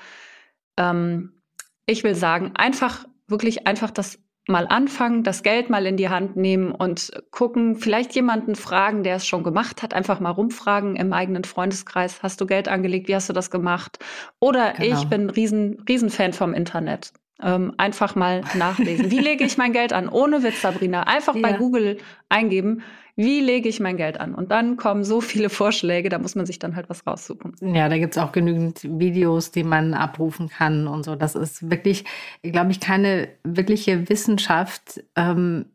ähm, 0.77 1.41
ich 1.87 2.03
will 2.03 2.13
sagen, 2.13 2.51
einfach, 2.53 3.05
wirklich 3.27 3.65
einfach 3.65 3.89
das 3.89 4.19
mal 4.47 4.67
anfangen, 4.67 5.23
das 5.23 5.41
Geld 5.41 5.71
mal 5.71 5.87
in 5.87 5.97
die 5.97 6.09
Hand 6.09 6.35
nehmen 6.35 6.71
und 6.71 7.11
gucken, 7.31 7.75
vielleicht 7.75 8.13
jemanden 8.13 8.53
fragen, 8.53 9.01
der 9.01 9.15
es 9.15 9.25
schon 9.25 9.41
gemacht 9.41 9.81
hat, 9.81 9.95
einfach 9.95 10.19
mal 10.19 10.29
rumfragen 10.29 10.95
im 10.95 11.11
eigenen 11.11 11.43
Freundeskreis, 11.43 12.21
hast 12.21 12.39
du 12.39 12.45
Geld 12.45 12.67
angelegt, 12.67 13.07
wie 13.07 13.15
hast 13.15 13.29
du 13.29 13.33
das 13.33 13.49
gemacht? 13.49 13.97
Oder 14.39 14.73
genau. 14.73 14.95
ich 14.95 15.07
bin 15.07 15.21
ein 15.21 15.29
riesen, 15.31 15.83
riesen 15.89 16.11
Fan 16.11 16.33
vom 16.33 16.53
Internet. 16.53 17.13
Ähm, 17.43 17.73
einfach 17.77 18.15
mal 18.15 18.41
nachlesen. 18.55 19.11
Wie 19.11 19.19
lege 19.19 19.43
ich 19.43 19.57
mein 19.57 19.73
Geld 19.73 19.91
an? 19.93 20.07
Ohne 20.07 20.43
Witz, 20.43 20.61
Sabrina. 20.61 21.03
Einfach 21.03 21.35
ja. 21.35 21.41
bei 21.41 21.53
Google 21.53 21.97
eingeben, 22.29 22.83
wie 23.15 23.41
lege 23.41 23.69
ich 23.69 23.79
mein 23.79 23.97
Geld 23.97 24.19
an? 24.19 24.33
Und 24.33 24.49
dann 24.51 24.75
kommen 24.75 25.03
so 25.03 25.21
viele 25.21 25.49
Vorschläge, 25.49 26.09
da 26.09 26.17
muss 26.17 26.35
man 26.35 26.45
sich 26.45 26.57
dann 26.57 26.75
halt 26.75 26.89
was 26.89 27.05
raussuchen. 27.05 27.53
Ja, 27.61 27.87
da 27.87 27.97
gibt 27.97 28.15
es 28.15 28.21
auch 28.21 28.31
genügend 28.31 28.81
Videos, 28.83 29.51
die 29.51 29.63
man 29.63 29.93
abrufen 29.93 30.49
kann 30.49 30.87
und 30.87 31.03
so. 31.03 31.15
Das 31.15 31.35
ist 31.35 31.69
wirklich, 31.69 32.05
glaube 32.41 32.71
ich, 32.71 32.79
keine 32.79 33.29
wirkliche 33.43 34.09
Wissenschaft. 34.09 35.03
Ähm, 35.15 35.65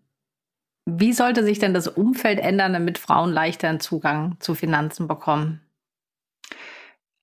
wie 0.84 1.12
sollte 1.12 1.44
sich 1.44 1.58
denn 1.58 1.74
das 1.74 1.86
Umfeld 1.86 2.40
ändern, 2.40 2.72
damit 2.72 2.98
Frauen 2.98 3.30
leichter 3.30 3.68
einen 3.68 3.80
Zugang 3.80 4.36
zu 4.40 4.54
Finanzen 4.54 5.06
bekommen? 5.06 5.60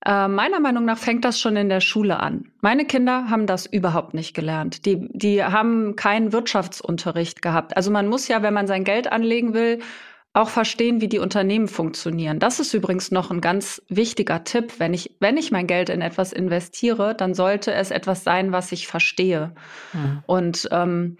Äh, 0.06 0.28
meiner 0.28 0.60
Meinung 0.60 0.84
nach 0.84 0.98
fängt 0.98 1.24
das 1.24 1.40
schon 1.40 1.56
in 1.56 1.68
der 1.68 1.80
Schule 1.80 2.20
an. 2.20 2.52
Meine 2.60 2.84
Kinder 2.84 3.28
haben 3.28 3.46
das 3.46 3.66
überhaupt 3.66 4.14
nicht 4.14 4.34
gelernt. 4.34 4.86
Die, 4.86 5.08
die 5.10 5.42
haben 5.42 5.96
keinen 5.96 6.32
Wirtschaftsunterricht 6.32 7.42
gehabt. 7.42 7.76
Also 7.76 7.90
man 7.90 8.06
muss 8.06 8.28
ja, 8.28 8.40
wenn 8.42 8.54
man 8.54 8.68
sein 8.68 8.84
Geld 8.84 9.10
anlegen 9.10 9.52
will, 9.52 9.80
auch 10.32 10.48
verstehen, 10.48 11.00
wie 11.00 11.08
die 11.08 11.18
Unternehmen 11.18 11.66
funktionieren. 11.66 12.38
Das 12.38 12.60
ist 12.60 12.72
übrigens 12.74 13.10
noch 13.10 13.30
ein 13.30 13.40
ganz 13.40 13.82
wichtiger 13.88 14.44
Tipp. 14.44 14.74
Wenn 14.78 14.94
ich, 14.94 15.16
wenn 15.18 15.38
ich 15.38 15.50
mein 15.50 15.66
Geld 15.66 15.88
in 15.88 16.02
etwas 16.02 16.32
investiere, 16.32 17.14
dann 17.16 17.34
sollte 17.34 17.72
es 17.72 17.90
etwas 17.90 18.22
sein, 18.22 18.52
was 18.52 18.70
ich 18.70 18.86
verstehe. 18.86 19.54
Mhm. 19.92 20.22
Und 20.26 20.68
ähm, 20.70 21.16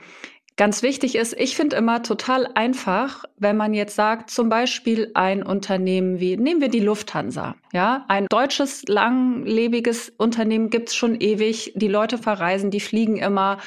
Ganz 0.56 0.82
wichtig 0.82 1.16
ist, 1.16 1.38
ich 1.38 1.54
finde 1.54 1.76
immer 1.76 2.02
total 2.02 2.48
einfach, 2.54 3.24
wenn 3.36 3.58
man 3.58 3.74
jetzt 3.74 3.94
sagt, 3.94 4.30
zum 4.30 4.48
Beispiel 4.48 5.10
ein 5.12 5.42
Unternehmen 5.42 6.18
wie, 6.18 6.38
nehmen 6.38 6.62
wir 6.62 6.70
die 6.70 6.80
Lufthansa, 6.80 7.56
ja, 7.74 8.06
ein 8.08 8.26
deutsches, 8.30 8.84
langlebiges 8.88 10.08
Unternehmen 10.16 10.70
gibt's 10.70 10.96
schon 10.96 11.20
ewig, 11.20 11.72
die 11.76 11.88
Leute 11.88 12.16
verreisen, 12.16 12.70
die 12.70 12.80
fliegen 12.80 13.18
immer, 13.18 13.58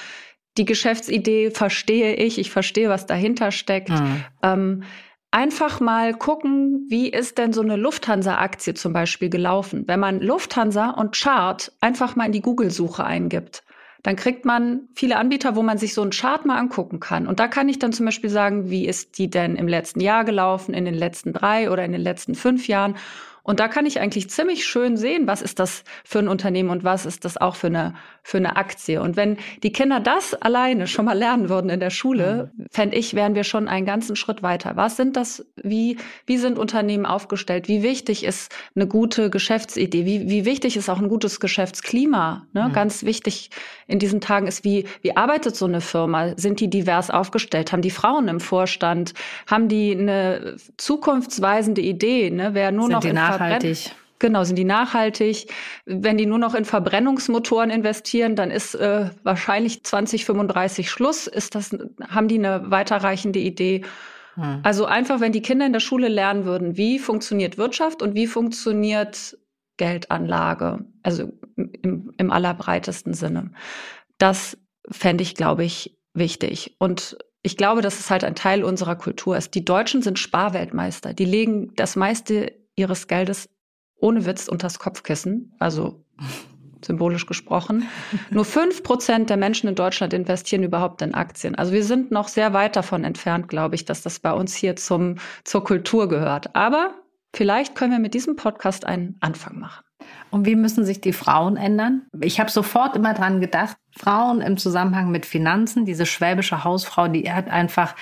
die 0.58 0.66
Geschäftsidee 0.66 1.52
verstehe 1.52 2.16
ich, 2.16 2.40
ich 2.40 2.50
verstehe, 2.50 2.90
was 2.90 3.06
dahinter 3.06 3.52
steckt. 3.52 3.90
Mhm. 3.90 4.26
Ähm, 4.42 4.84
einfach 5.30 5.80
mal 5.80 6.16
gucken, 6.16 6.88
wie 6.90 7.08
ist 7.08 7.38
denn 7.38 7.54
so 7.54 7.62
eine 7.62 7.76
Lufthansa-Aktie 7.76 8.74
zum 8.74 8.94
Beispiel 8.94 9.30
gelaufen. 9.30 9.84
Wenn 9.86 10.00
man 10.00 10.22
Lufthansa 10.22 10.90
und 10.90 11.16
Chart 11.16 11.72
einfach 11.82 12.16
mal 12.16 12.26
in 12.26 12.32
die 12.32 12.42
Google-Suche 12.42 13.04
eingibt, 13.04 13.64
dann 14.04 14.16
kriegt 14.16 14.46
man 14.46 14.82
viele 14.96 15.18
Anbieter, 15.18 15.56
wo 15.56 15.62
man 15.62 15.78
sich 15.78 15.94
so 15.94 16.02
einen 16.02 16.12
Chart 16.12 16.46
mal 16.46 16.58
angucken 16.58 17.00
kann. 17.00 17.28
Und 17.28 17.40
da 17.40 17.48
kann 17.48 17.68
ich 17.68 17.80
dann 17.80 17.94
zum 17.94 18.06
Beispiel 18.06 18.30
sagen, 18.30 18.70
wie 18.70 18.88
ist 18.88 19.18
die 19.18 19.30
denn 19.30 19.56
im 19.56 19.68
letzten 19.68 20.00
Jahr 20.00 20.24
gelaufen, 20.24 20.74
in 20.74 20.86
den 20.86 20.94
letzten 20.94 21.34
drei 21.34 21.70
oder 21.70 21.84
in 21.84 21.92
den 21.92 22.02
letzten 22.02 22.36
fünf 22.36 22.68
Jahren. 22.68 22.96
Und 23.50 23.60
da 23.60 23.68
kann 23.68 23.88
ich 23.88 24.00
eigentlich 24.00 24.30
ziemlich 24.30 24.64
schön 24.64 24.96
sehen, 24.96 25.26
was 25.26 25.42
ist 25.42 25.58
das 25.58 25.84
für 26.06 26.20
ein 26.20 26.28
Unternehmen 26.28 26.70
und 26.70 26.84
was 26.84 27.08
ist 27.08 27.26
das 27.26 27.36
auch 27.36 27.56
für 27.56 27.66
eine, 27.66 27.96
für 28.22 28.38
eine 28.38 28.58
Aktie. 28.58 29.02
Und 29.02 29.16
wenn 29.16 29.38
die 29.64 29.72
Kinder 29.72 30.00
das 30.00 30.36
alleine 30.36 30.86
schon 30.86 31.06
mal 31.06 31.18
lernen 31.18 31.50
würden 31.50 31.72
in 31.72 31.80
der 31.80 31.90
Schule, 31.90 32.52
mhm. 32.56 32.68
fände 32.70 32.96
ich, 32.96 33.16
wären 33.16 33.34
wir 33.34 33.44
schon 33.44 33.68
einen 33.68 33.88
ganzen 33.88 34.16
Schritt 34.16 34.44
weiter. 34.44 34.76
Was 34.76 34.98
sind 34.98 35.18
das, 35.18 35.48
wie, 35.56 35.98
wie 36.28 36.38
sind 36.38 36.60
Unternehmen 36.60 37.08
aufgestellt? 37.08 37.68
Wie 37.68 37.82
wichtig 37.82 38.24
ist 38.24 38.54
eine 38.76 38.86
gute 38.86 39.32
Geschäftsidee? 39.32 40.06
Wie, 40.06 40.30
wie 40.30 40.46
wichtig 40.46 40.78
ist 40.78 40.88
auch 40.88 41.00
ein 41.00 41.10
gutes 41.10 41.40
Geschäftsklima? 41.40 42.46
Ne? 42.54 42.68
Mhm. 42.68 42.74
Ganz 42.74 43.04
wichtig 43.04 43.50
in 43.88 43.98
diesen 43.98 44.22
Tagen 44.22 44.46
ist, 44.46 44.64
wie, 44.64 44.86
wie 45.02 45.18
arbeitet 45.18 45.56
so 45.56 45.66
eine 45.66 45.82
Firma? 45.82 46.38
Sind 46.38 46.60
die 46.60 46.70
divers 46.70 47.10
aufgestellt? 47.10 47.72
Haben 47.72 47.82
die 47.82 47.90
Frauen 47.90 48.28
im 48.28 48.42
Vorstand? 48.42 49.16
Haben 49.48 49.70
die 49.70 49.98
eine 49.98 50.58
zukunftsweisende 50.78 51.82
Idee? 51.82 52.30
Ne? 52.30 52.52
Wer 52.54 52.72
nur 52.72 52.90
sind 52.90 53.16
noch 53.16 53.39
nachhaltig. 53.40 53.92
Genau, 54.20 54.44
sind 54.44 54.58
die 54.58 54.66
nachhaltig. 54.66 55.48
Wenn 55.86 56.18
die 56.18 56.26
nur 56.26 56.40
noch 56.40 56.54
in 56.54 56.66
Verbrennungsmotoren 56.66 57.70
investieren, 57.70 58.36
dann 58.36 58.52
ist 58.52 58.76
äh, 58.76 59.10
wahrscheinlich 59.24 59.84
2035 59.84 60.92
Schluss. 60.92 61.26
Ist 61.28 61.56
das, 61.56 61.76
haben 62.10 62.28
die 62.28 62.38
eine 62.38 62.70
weiterreichende 62.70 63.40
Idee? 63.40 63.86
Hm. 64.36 64.60
Also 64.64 64.86
einfach, 64.86 65.22
wenn 65.22 65.32
die 65.32 65.42
Kinder 65.42 65.66
in 65.66 65.74
der 65.74 65.80
Schule 65.80 66.10
lernen 66.10 66.44
würden, 66.44 66.76
wie 66.76 67.00
funktioniert 67.00 67.58
Wirtschaft 67.58 68.02
und 68.02 68.14
wie 68.14 68.28
funktioniert 68.28 69.38
Geldanlage, 69.78 70.86
also 71.02 71.32
im, 71.56 72.12
im 72.18 72.32
allerbreitesten 72.32 73.14
Sinne. 73.14 73.52
Das 74.18 74.58
fände 74.92 75.24
ich, 75.24 75.34
glaube 75.34 75.64
ich, 75.64 75.98
wichtig. 76.14 76.76
Und 76.78 77.18
ich 77.42 77.56
glaube, 77.56 77.82
dass 77.82 78.00
es 78.00 78.10
halt 78.10 78.26
ein 78.26 78.36
Teil 78.36 78.66
unserer 78.66 78.98
Kultur 78.98 79.38
ist. 79.38 79.56
Die 79.56 79.64
Deutschen 79.64 80.02
sind 80.02 80.20
Sparweltmeister. 80.20 81.14
Die 81.14 81.24
legen 81.24 81.74
das 81.76 81.96
meiste 81.96 82.52
ihres 82.80 83.08
Geldes 83.08 83.50
ohne 83.98 84.26
Witz 84.26 84.48
unters 84.48 84.80
Kopfkissen. 84.80 85.54
Also 85.60 86.04
symbolisch 86.84 87.26
gesprochen. 87.26 87.88
Nur 88.30 88.46
fünf 88.46 88.84
Prozent 88.84 89.30
der 89.30 89.38
Menschen 89.38 89.68
in 89.68 89.76
Deutschland 89.76 90.14
investieren 90.14 90.64
überhaupt 90.64 91.02
in 91.02 91.14
Aktien. 91.14 91.56
Also 91.56 91.74
wir 91.74 91.84
sind 91.84 92.12
noch 92.12 92.28
sehr 92.28 92.54
weit 92.54 92.76
davon 92.76 93.04
entfernt, 93.04 93.50
glaube 93.50 93.76
ich, 93.76 93.86
dass 93.86 94.02
das 94.02 94.20
bei 94.20 94.32
uns 94.32 94.56
hier 94.56 94.76
zum, 94.76 95.16
zur 95.44 95.64
Kultur 95.64 96.08
gehört. 96.08 96.56
Aber 96.56 96.96
vielleicht 97.36 97.76
können 97.76 97.92
wir 97.92 98.00
mit 98.00 98.14
diesem 98.14 98.38
Podcast 98.38 98.86
einen 98.86 99.18
Anfang 99.20 99.60
machen. 99.60 99.84
Und 100.32 100.46
wie 100.46 100.56
müssen 100.56 100.86
sich 100.86 101.02
die 101.02 101.14
Frauen 101.14 101.58
ändern? 101.58 102.08
Ich 102.22 102.40
habe 102.40 102.50
sofort 102.50 102.96
immer 102.96 103.14
dran 103.14 103.42
gedacht, 103.42 103.76
Frauen 103.92 104.42
im 104.42 104.58
Zusammenhang 104.58 105.12
mit 105.12 105.26
Finanzen, 105.26 105.86
diese 105.86 106.06
schwäbische 106.06 106.64
Hausfrau, 106.64 107.10
die 107.10 107.32
hat 107.32 107.50
einfach 107.50 107.96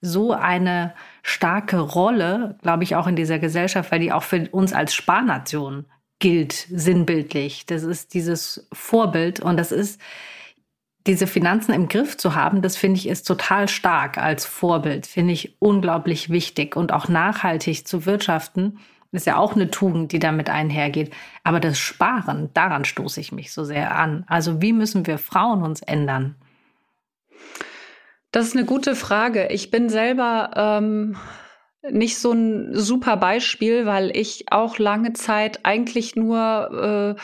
so 0.00 0.32
eine 0.32 0.94
starke 1.30 1.78
Rolle, 1.78 2.56
glaube 2.62 2.84
ich, 2.84 2.96
auch 2.96 3.06
in 3.06 3.16
dieser 3.16 3.38
Gesellschaft, 3.38 3.90
weil 3.92 4.00
die 4.00 4.12
auch 4.12 4.22
für 4.22 4.48
uns 4.50 4.72
als 4.72 4.94
Sparnation 4.94 5.86
gilt, 6.18 6.66
sinnbildlich. 6.70 7.66
Das 7.66 7.82
ist 7.82 8.14
dieses 8.14 8.68
Vorbild 8.72 9.40
und 9.40 9.56
das 9.56 9.72
ist, 9.72 10.00
diese 11.06 11.26
Finanzen 11.26 11.72
im 11.72 11.88
Griff 11.88 12.18
zu 12.18 12.34
haben, 12.34 12.60
das 12.60 12.76
finde 12.76 12.98
ich 12.98 13.08
ist 13.08 13.26
total 13.26 13.68
stark 13.68 14.18
als 14.18 14.44
Vorbild, 14.44 15.06
finde 15.06 15.32
ich 15.32 15.56
unglaublich 15.58 16.28
wichtig 16.28 16.76
und 16.76 16.92
auch 16.92 17.08
nachhaltig 17.08 17.88
zu 17.88 18.04
wirtschaften 18.04 18.78
ist 19.12 19.26
ja 19.26 19.36
auch 19.36 19.54
eine 19.54 19.70
Tugend, 19.70 20.12
die 20.12 20.18
damit 20.18 20.48
einhergeht. 20.48 21.12
Aber 21.42 21.58
das 21.58 21.78
Sparen, 21.78 22.50
daran 22.54 22.84
stoße 22.84 23.20
ich 23.20 23.32
mich 23.32 23.52
so 23.52 23.64
sehr 23.64 23.96
an. 23.96 24.24
Also 24.28 24.62
wie 24.62 24.72
müssen 24.72 25.06
wir 25.06 25.18
Frauen 25.18 25.62
uns 25.62 25.82
ändern? 25.82 26.36
Das 28.32 28.46
ist 28.46 28.56
eine 28.56 28.64
gute 28.64 28.94
Frage. 28.94 29.48
Ich 29.48 29.70
bin 29.70 29.88
selber 29.88 30.50
ähm, 30.56 31.16
nicht 31.88 32.18
so 32.18 32.32
ein 32.32 32.74
super 32.74 33.16
Beispiel, 33.16 33.86
weil 33.86 34.16
ich 34.16 34.52
auch 34.52 34.78
lange 34.78 35.12
Zeit 35.14 35.60
eigentlich 35.64 36.16
nur 36.16 37.16
äh, 37.16 37.20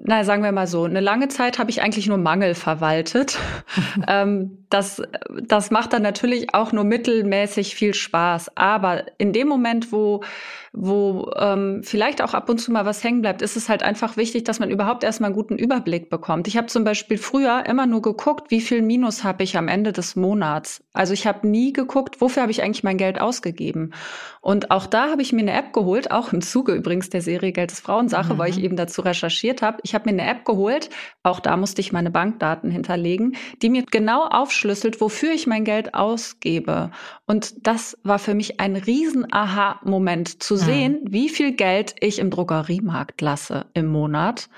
na, 0.00 0.24
sagen 0.24 0.42
wir 0.42 0.52
mal 0.52 0.66
so, 0.66 0.84
eine 0.84 1.00
lange 1.00 1.28
Zeit 1.28 1.58
habe 1.58 1.70
ich 1.70 1.80
eigentlich 1.80 2.08
nur 2.08 2.18
Mangel 2.18 2.54
verwaltet. 2.54 3.38
ähm, 4.08 4.63
das, 4.74 5.00
das 5.40 5.70
macht 5.70 5.92
dann 5.92 6.02
natürlich 6.02 6.52
auch 6.52 6.72
nur 6.72 6.82
mittelmäßig 6.82 7.76
viel 7.76 7.94
Spaß. 7.94 8.56
Aber 8.56 9.04
in 9.18 9.32
dem 9.32 9.46
Moment, 9.46 9.92
wo, 9.92 10.24
wo 10.72 11.30
ähm, 11.36 11.82
vielleicht 11.84 12.20
auch 12.20 12.34
ab 12.34 12.48
und 12.48 12.58
zu 12.58 12.72
mal 12.72 12.84
was 12.84 13.04
hängen 13.04 13.22
bleibt, 13.22 13.40
ist 13.40 13.56
es 13.56 13.68
halt 13.68 13.84
einfach 13.84 14.16
wichtig, 14.16 14.42
dass 14.42 14.58
man 14.58 14.70
überhaupt 14.70 15.04
erstmal 15.04 15.28
einen 15.28 15.36
guten 15.36 15.56
Überblick 15.58 16.10
bekommt. 16.10 16.48
Ich 16.48 16.56
habe 16.56 16.66
zum 16.66 16.82
Beispiel 16.82 17.18
früher 17.18 17.64
immer 17.66 17.86
nur 17.86 18.02
geguckt, 18.02 18.50
wie 18.50 18.60
viel 18.60 18.82
Minus 18.82 19.22
habe 19.22 19.44
ich 19.44 19.56
am 19.56 19.68
Ende 19.68 19.92
des 19.92 20.16
Monats. 20.16 20.82
Also 20.92 21.12
ich 21.12 21.28
habe 21.28 21.46
nie 21.46 21.72
geguckt, 21.72 22.20
wofür 22.20 22.42
habe 22.42 22.50
ich 22.50 22.60
eigentlich 22.64 22.82
mein 22.82 22.98
Geld 22.98 23.20
ausgegeben. 23.20 23.92
Und 24.40 24.72
auch 24.72 24.86
da 24.86 25.08
habe 25.08 25.22
ich 25.22 25.32
mir 25.32 25.42
eine 25.42 25.52
App 25.52 25.72
geholt, 25.72 26.10
auch 26.10 26.32
im 26.32 26.42
Zuge 26.42 26.72
übrigens 26.72 27.10
der 27.10 27.22
Serie 27.22 27.52
Geld 27.52 27.70
ist 27.70 27.80
Frauensache, 27.80 28.34
mhm. 28.34 28.38
weil 28.38 28.50
ich 28.50 28.58
mhm. 28.58 28.64
eben 28.64 28.76
dazu 28.76 29.02
recherchiert 29.02 29.62
habe. 29.62 29.78
Ich 29.84 29.94
habe 29.94 30.10
mir 30.10 30.20
eine 30.20 30.28
App 30.28 30.44
geholt, 30.44 30.90
auch 31.24 31.40
da 31.40 31.56
musste 31.56 31.80
ich 31.80 31.90
meine 31.90 32.10
Bankdaten 32.10 32.70
hinterlegen, 32.70 33.34
die 33.62 33.70
mir 33.70 33.84
genau 33.90 34.26
aufschlüsselt, 34.26 35.00
wofür 35.00 35.32
ich 35.32 35.46
mein 35.46 35.64
Geld 35.64 35.94
ausgebe. 35.94 36.90
Und 37.26 37.66
das 37.66 37.98
war 38.02 38.18
für 38.18 38.34
mich 38.34 38.60
ein 38.60 38.76
riesen 38.76 39.32
Aha-Moment 39.32 40.42
zu 40.42 40.56
sehen, 40.56 41.00
mhm. 41.02 41.12
wie 41.12 41.30
viel 41.30 41.52
Geld 41.52 41.96
ich 42.00 42.18
im 42.18 42.28
Drogeriemarkt 42.28 43.22
lasse 43.22 43.66
im 43.72 43.86
Monat. 43.86 44.50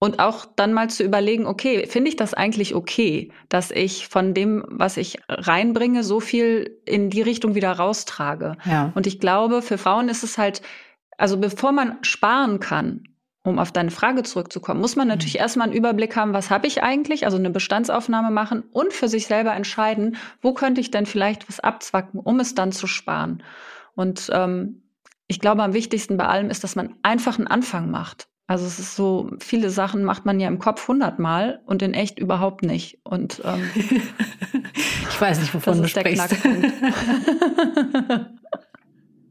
Und 0.00 0.18
auch 0.20 0.46
dann 0.56 0.72
mal 0.72 0.88
zu 0.88 1.02
überlegen, 1.02 1.44
okay, 1.44 1.86
finde 1.86 2.08
ich 2.08 2.16
das 2.16 2.32
eigentlich 2.32 2.74
okay, 2.74 3.30
dass 3.50 3.70
ich 3.70 4.08
von 4.08 4.32
dem, 4.32 4.64
was 4.68 4.96
ich 4.96 5.18
reinbringe, 5.28 6.04
so 6.04 6.20
viel 6.20 6.78
in 6.86 7.10
die 7.10 7.22
Richtung 7.22 7.54
wieder 7.54 7.72
raustrage? 7.72 8.56
Ja. 8.64 8.92
Und 8.94 9.06
ich 9.06 9.20
glaube, 9.20 9.60
für 9.60 9.76
Frauen 9.76 10.08
ist 10.08 10.22
es 10.22 10.38
halt, 10.38 10.62
also 11.18 11.36
bevor 11.36 11.72
man 11.72 11.98
sparen 12.02 12.60
kann, 12.60 13.02
um 13.48 13.58
auf 13.58 13.72
deine 13.72 13.90
Frage 13.90 14.22
zurückzukommen, 14.22 14.80
muss 14.80 14.96
man 14.96 15.08
natürlich 15.08 15.34
mhm. 15.34 15.40
erstmal 15.40 15.66
einen 15.66 15.76
Überblick 15.76 16.16
haben, 16.16 16.32
was 16.32 16.50
habe 16.50 16.66
ich 16.66 16.82
eigentlich, 16.82 17.24
also 17.24 17.36
eine 17.36 17.50
Bestandsaufnahme 17.50 18.30
machen 18.30 18.64
und 18.72 18.92
für 18.92 19.08
sich 19.08 19.26
selber 19.26 19.54
entscheiden, 19.54 20.16
wo 20.40 20.52
könnte 20.52 20.80
ich 20.80 20.90
denn 20.90 21.06
vielleicht 21.06 21.48
was 21.48 21.60
abzwacken, 21.60 22.20
um 22.20 22.40
es 22.40 22.54
dann 22.54 22.72
zu 22.72 22.86
sparen. 22.86 23.42
Und 23.94 24.30
ähm, 24.32 24.82
ich 25.26 25.40
glaube, 25.40 25.62
am 25.62 25.74
wichtigsten 25.74 26.16
bei 26.16 26.26
allem 26.26 26.50
ist, 26.50 26.64
dass 26.64 26.76
man 26.76 26.94
einfach 27.02 27.38
einen 27.38 27.48
Anfang 27.48 27.90
macht. 27.90 28.28
Also 28.46 28.64
es 28.64 28.78
ist 28.78 28.96
so, 28.96 29.30
viele 29.40 29.68
Sachen 29.68 30.04
macht 30.04 30.24
man 30.24 30.40
ja 30.40 30.48
im 30.48 30.58
Kopf 30.58 30.88
hundertmal 30.88 31.60
und 31.66 31.82
in 31.82 31.92
echt 31.92 32.18
überhaupt 32.18 32.62
nicht. 32.62 32.98
Und 33.04 33.42
ähm, 33.44 33.68
ich 33.74 35.20
weiß 35.20 35.40
nicht, 35.40 35.52
wovon 35.52 35.82
du 35.82 35.88
sprichst. 35.88 36.34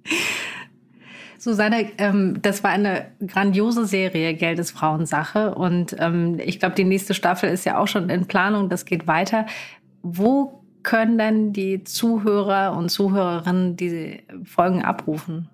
Susanne, 1.40 1.92
ähm, 1.98 2.40
das 2.42 2.64
war 2.64 2.72
eine 2.72 3.08
grandiose 3.26 3.86
Serie, 3.86 4.34
Geld 4.34 4.60
ist 4.60 4.72
Frauensache. 4.72 5.56
Und 5.56 5.96
ähm, 6.00 6.40
ich 6.44 6.60
glaube, 6.60 6.76
die 6.76 6.84
nächste 6.84 7.14
Staffel 7.14 7.50
ist 7.50 7.66
ja 7.66 7.78
auch 7.78 7.88
schon 7.88 8.10
in 8.10 8.28
Planung, 8.28 8.70
das 8.70 8.86
geht 8.86 9.08
weiter. 9.08 9.46
Wo 10.02 10.64
können 10.84 11.18
denn 11.18 11.54
die 11.54 11.84
Zuhörer 11.84 12.76
und 12.78 12.90
Zuhörerinnen 12.90 13.76
diese 13.76 14.20
Folgen 14.46 14.84
abrufen? 14.84 15.50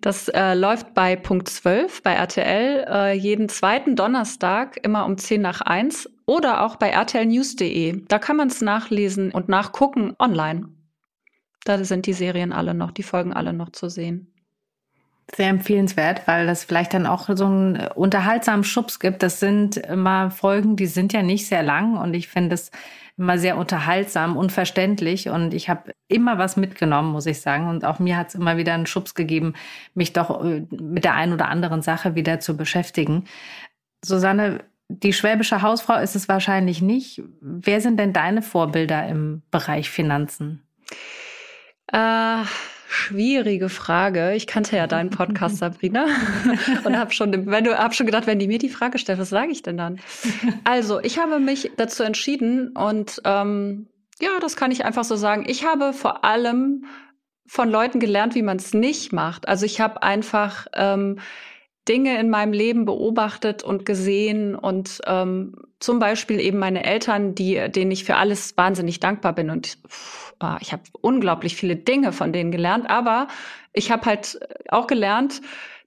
Das 0.00 0.28
äh, 0.28 0.54
läuft 0.54 0.94
bei 0.94 1.14
Punkt 1.14 1.48
12 1.48 2.02
bei 2.02 2.14
RTL 2.14 2.84
äh, 2.88 3.12
jeden 3.12 3.48
zweiten 3.48 3.94
Donnerstag 3.94 4.76
immer 4.84 5.06
um 5.06 5.16
10 5.16 5.40
nach 5.40 5.60
1 5.60 6.10
oder 6.26 6.62
auch 6.62 6.76
bei 6.76 6.90
rtlnews.de. 6.90 8.02
Da 8.08 8.18
kann 8.18 8.36
man 8.36 8.48
es 8.48 8.60
nachlesen 8.60 9.30
und 9.30 9.48
nachgucken 9.48 10.14
online. 10.18 10.68
Da 11.64 11.84
sind 11.84 12.06
die 12.06 12.12
Serien 12.12 12.52
alle 12.52 12.74
noch, 12.74 12.90
die 12.90 13.04
Folgen 13.04 13.32
alle 13.32 13.52
noch 13.52 13.70
zu 13.70 13.88
sehen. 13.88 14.31
Sehr 15.34 15.48
empfehlenswert, 15.48 16.26
weil 16.26 16.46
das 16.46 16.64
vielleicht 16.64 16.94
dann 16.94 17.06
auch 17.06 17.28
so 17.34 17.46
einen 17.46 17.86
unterhaltsamen 17.94 18.64
Schubs 18.64 19.00
gibt. 19.00 19.22
Das 19.22 19.40
sind 19.40 19.76
immer 19.76 20.30
Folgen, 20.30 20.76
die 20.76 20.86
sind 20.86 21.12
ja 21.12 21.22
nicht 21.22 21.46
sehr 21.46 21.62
lang 21.62 21.96
und 21.96 22.14
ich 22.14 22.28
finde 22.28 22.54
es 22.54 22.70
immer 23.16 23.38
sehr 23.38 23.56
unterhaltsam, 23.56 24.36
unverständlich 24.36 25.28
und 25.28 25.54
ich 25.54 25.68
habe 25.68 25.92
immer 26.08 26.38
was 26.38 26.56
mitgenommen, 26.56 27.12
muss 27.12 27.26
ich 27.26 27.40
sagen. 27.40 27.68
Und 27.68 27.84
auch 27.84 27.98
mir 27.98 28.16
hat 28.16 28.28
es 28.28 28.34
immer 28.34 28.56
wieder 28.56 28.74
einen 28.74 28.86
Schubs 28.86 29.14
gegeben, 29.14 29.54
mich 29.94 30.12
doch 30.12 30.44
äh, 30.44 30.66
mit 30.70 31.04
der 31.04 31.14
einen 31.14 31.32
oder 31.32 31.48
anderen 31.48 31.82
Sache 31.82 32.14
wieder 32.14 32.40
zu 32.40 32.56
beschäftigen. 32.56 33.24
Susanne, 34.04 34.64
die 34.88 35.12
schwäbische 35.12 35.62
Hausfrau 35.62 35.98
ist 35.98 36.16
es 36.16 36.28
wahrscheinlich 36.28 36.82
nicht. 36.82 37.22
Wer 37.40 37.80
sind 37.80 37.98
denn 37.98 38.12
deine 38.12 38.42
Vorbilder 38.42 39.06
im 39.06 39.42
Bereich 39.50 39.90
Finanzen? 39.90 40.62
Äh, 41.92 42.42
Schwierige 42.92 43.70
Frage. 43.70 44.34
Ich 44.34 44.46
kannte 44.46 44.76
ja 44.76 44.86
deinen 44.86 45.08
Podcast, 45.08 45.56
Sabrina, 45.58 46.06
und 46.84 46.98
habe 46.98 47.10
schon, 47.12 47.46
wenn 47.46 47.64
du, 47.64 47.78
hab 47.78 47.94
schon 47.94 48.04
gedacht, 48.04 48.26
wenn 48.26 48.38
die 48.38 48.46
mir 48.46 48.58
die 48.58 48.68
Frage 48.68 48.98
stellt, 48.98 49.18
was 49.18 49.30
sage 49.30 49.50
ich 49.50 49.62
denn 49.62 49.78
dann? 49.78 49.98
Also, 50.64 51.00
ich 51.00 51.18
habe 51.18 51.40
mich 51.40 51.70
dazu 51.78 52.02
entschieden 52.02 52.68
und 52.76 53.22
ähm, 53.24 53.86
ja, 54.20 54.28
das 54.40 54.56
kann 54.56 54.70
ich 54.70 54.84
einfach 54.84 55.04
so 55.04 55.16
sagen. 55.16 55.44
Ich 55.48 55.64
habe 55.64 55.94
vor 55.94 56.24
allem 56.24 56.84
von 57.46 57.70
Leuten 57.70 57.98
gelernt, 57.98 58.34
wie 58.34 58.42
man 58.42 58.58
es 58.58 58.74
nicht 58.74 59.12
macht. 59.12 59.48
Also 59.48 59.66
ich 59.66 59.80
habe 59.80 60.02
einfach 60.02 60.66
ähm, 60.74 61.18
Dinge 61.88 62.18
in 62.20 62.30
meinem 62.30 62.52
Leben 62.52 62.84
beobachtet 62.84 63.62
und 63.64 63.84
gesehen 63.84 64.54
und 64.54 65.00
ähm, 65.06 65.56
zum 65.80 65.98
Beispiel 65.98 66.40
eben 66.40 66.58
meine 66.58 66.84
Eltern, 66.84 67.34
die, 67.34 67.60
denen 67.68 67.90
ich 67.90 68.04
für 68.04 68.16
alles 68.16 68.56
wahnsinnig 68.56 69.00
dankbar 69.00 69.34
bin 69.34 69.50
und 69.50 69.78
oh, 70.42 70.56
ich 70.60 70.72
habe 70.72 70.82
unglaublich 71.00 71.56
viele 71.56 71.76
Dinge 71.76 72.12
von 72.12 72.32
denen 72.32 72.50
gelernt, 72.50 72.88
aber 72.90 73.28
ich 73.72 73.90
habe 73.90 74.06
halt 74.06 74.40
auch 74.68 74.86
gelernt, 74.86 75.40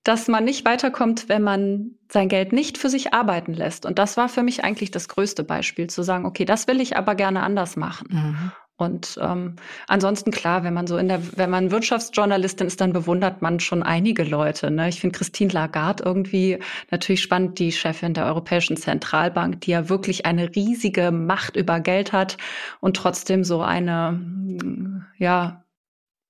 dass 0.03 0.27
man 0.27 0.43
nicht 0.43 0.65
weiterkommt, 0.65 1.29
wenn 1.29 1.41
man 1.41 1.95
sein 2.09 2.29
Geld 2.29 2.53
nicht 2.53 2.77
für 2.77 2.89
sich 2.89 3.13
arbeiten 3.13 3.53
lässt. 3.53 3.85
Und 3.85 3.97
das 3.97 4.17
war 4.17 4.29
für 4.29 4.43
mich 4.43 4.63
eigentlich 4.63 4.91
das 4.91 5.09
größte 5.09 5.43
Beispiel, 5.43 5.87
zu 5.87 6.03
sagen, 6.03 6.25
okay, 6.25 6.45
das 6.45 6.67
will 6.67 6.79
ich 6.79 6.95
aber 6.95 7.15
gerne 7.15 7.41
anders 7.41 7.75
machen. 7.75 8.07
Mhm. 8.11 8.51
Und 8.77 9.17
ähm, 9.21 9.55
ansonsten 9.88 10.31
klar, 10.31 10.65
wenn 10.65 10.73
man 10.73 10.85
so 10.85 10.97
in 10.97 11.07
der, 11.07 11.21
wenn 11.38 11.49
man 11.49 11.71
Wirtschaftsjournalistin 11.71 12.67
ist, 12.67 12.81
dann 12.81 12.91
bewundert 12.91 13.41
man 13.41 13.61
schon 13.61 13.83
einige 13.83 14.23
Leute. 14.23 14.69
Ne? 14.69 14.89
Ich 14.89 14.99
finde 14.99 15.17
Christine 15.17 15.53
Lagarde 15.53 16.03
irgendwie 16.03 16.59
natürlich 16.91 17.21
spannend, 17.21 17.57
die 17.59 17.71
Chefin 17.71 18.13
der 18.13 18.25
Europäischen 18.25 18.75
Zentralbank, 18.75 19.61
die 19.61 19.71
ja 19.71 19.88
wirklich 19.88 20.25
eine 20.25 20.53
riesige 20.55 21.11
Macht 21.11 21.55
über 21.55 21.79
Geld 21.79 22.11
hat 22.11 22.38
und 22.81 22.97
trotzdem 22.97 23.45
so 23.45 23.61
eine 23.61 25.05
ja 25.17 25.63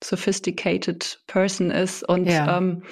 sophisticated 0.03 1.21
Person 1.27 1.71
ist 1.71 2.08
und 2.08 2.25
ja. 2.27 2.58
ähm, 2.58 2.84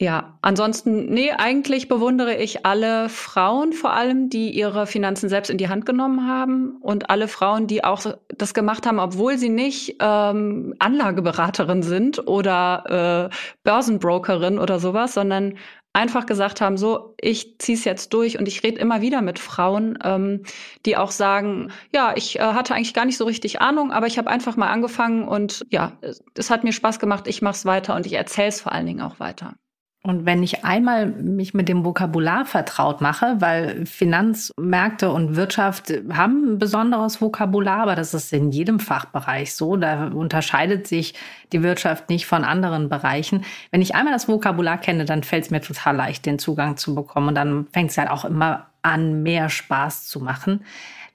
ja, 0.00 0.38
ansonsten, 0.42 1.06
nee, 1.06 1.32
eigentlich 1.32 1.88
bewundere 1.88 2.36
ich 2.36 2.64
alle 2.64 3.08
Frauen 3.08 3.72
vor 3.72 3.92
allem, 3.92 4.30
die 4.30 4.50
ihre 4.50 4.86
Finanzen 4.86 5.28
selbst 5.28 5.50
in 5.50 5.58
die 5.58 5.68
Hand 5.68 5.86
genommen 5.86 6.28
haben 6.28 6.76
und 6.80 7.10
alle 7.10 7.26
Frauen, 7.26 7.66
die 7.66 7.82
auch 7.82 8.00
das 8.28 8.54
gemacht 8.54 8.86
haben, 8.86 9.00
obwohl 9.00 9.38
sie 9.38 9.48
nicht 9.48 9.96
ähm, 10.00 10.74
Anlageberaterin 10.78 11.82
sind 11.82 12.28
oder 12.28 13.30
äh, 13.30 13.36
Börsenbrokerin 13.64 14.60
oder 14.60 14.78
sowas, 14.78 15.14
sondern 15.14 15.54
einfach 15.92 16.26
gesagt 16.26 16.60
haben, 16.60 16.76
so, 16.76 17.16
ich 17.20 17.58
ziehe 17.58 17.76
es 17.76 17.84
jetzt 17.84 18.12
durch 18.12 18.38
und 18.38 18.46
ich 18.46 18.62
rede 18.62 18.78
immer 18.78 19.00
wieder 19.00 19.20
mit 19.20 19.40
Frauen, 19.40 19.98
ähm, 20.04 20.44
die 20.86 20.96
auch 20.96 21.10
sagen, 21.10 21.72
ja, 21.92 22.12
ich 22.14 22.38
äh, 22.38 22.42
hatte 22.42 22.72
eigentlich 22.74 22.94
gar 22.94 23.04
nicht 23.04 23.18
so 23.18 23.24
richtig 23.24 23.60
Ahnung, 23.60 23.90
aber 23.90 24.06
ich 24.06 24.16
habe 24.16 24.30
einfach 24.30 24.56
mal 24.56 24.68
angefangen 24.68 25.26
und 25.26 25.66
ja, 25.70 25.98
es, 26.34 26.50
hat 26.50 26.62
mir 26.62 26.72
Spaß 26.72 27.00
gemacht, 27.00 27.26
ich 27.26 27.42
mache 27.42 27.56
es 27.56 27.64
weiter 27.64 27.96
und 27.96 28.06
ich 28.06 28.12
erzähle 28.12 28.48
es 28.48 28.60
vor 28.60 28.70
allen 28.70 28.86
Dingen 28.86 29.00
auch 29.00 29.18
weiter. 29.18 29.56
Und 30.04 30.26
wenn 30.26 30.44
ich 30.44 30.64
einmal 30.64 31.06
mich 31.06 31.54
mit 31.54 31.68
dem 31.68 31.84
Vokabular 31.84 32.44
vertraut 32.44 33.00
mache, 33.00 33.40
weil 33.40 33.84
Finanzmärkte 33.84 35.10
und 35.10 35.34
Wirtschaft 35.34 35.92
haben 36.12 36.52
ein 36.52 36.58
besonderes 36.58 37.20
Vokabular, 37.20 37.82
aber 37.82 37.96
das 37.96 38.14
ist 38.14 38.32
in 38.32 38.50
jedem 38.52 38.78
Fachbereich 38.78 39.54
so. 39.54 39.76
Da 39.76 40.06
unterscheidet 40.06 40.86
sich 40.86 41.14
die 41.52 41.64
Wirtschaft 41.64 42.10
nicht 42.10 42.26
von 42.26 42.44
anderen 42.44 42.88
Bereichen. 42.88 43.44
Wenn 43.72 43.82
ich 43.82 43.96
einmal 43.96 44.14
das 44.14 44.28
Vokabular 44.28 44.78
kenne, 44.78 45.04
dann 45.04 45.24
fällt 45.24 45.46
es 45.46 45.50
mir 45.50 45.60
total 45.60 45.96
leicht, 45.96 46.26
den 46.26 46.38
Zugang 46.38 46.76
zu 46.76 46.94
bekommen. 46.94 47.28
Und 47.28 47.34
dann 47.34 47.66
fängt 47.72 47.90
es 47.90 47.98
halt 47.98 48.08
auch 48.08 48.24
immer 48.24 48.70
an, 48.82 49.24
mehr 49.24 49.48
Spaß 49.48 50.06
zu 50.06 50.20
machen. 50.20 50.64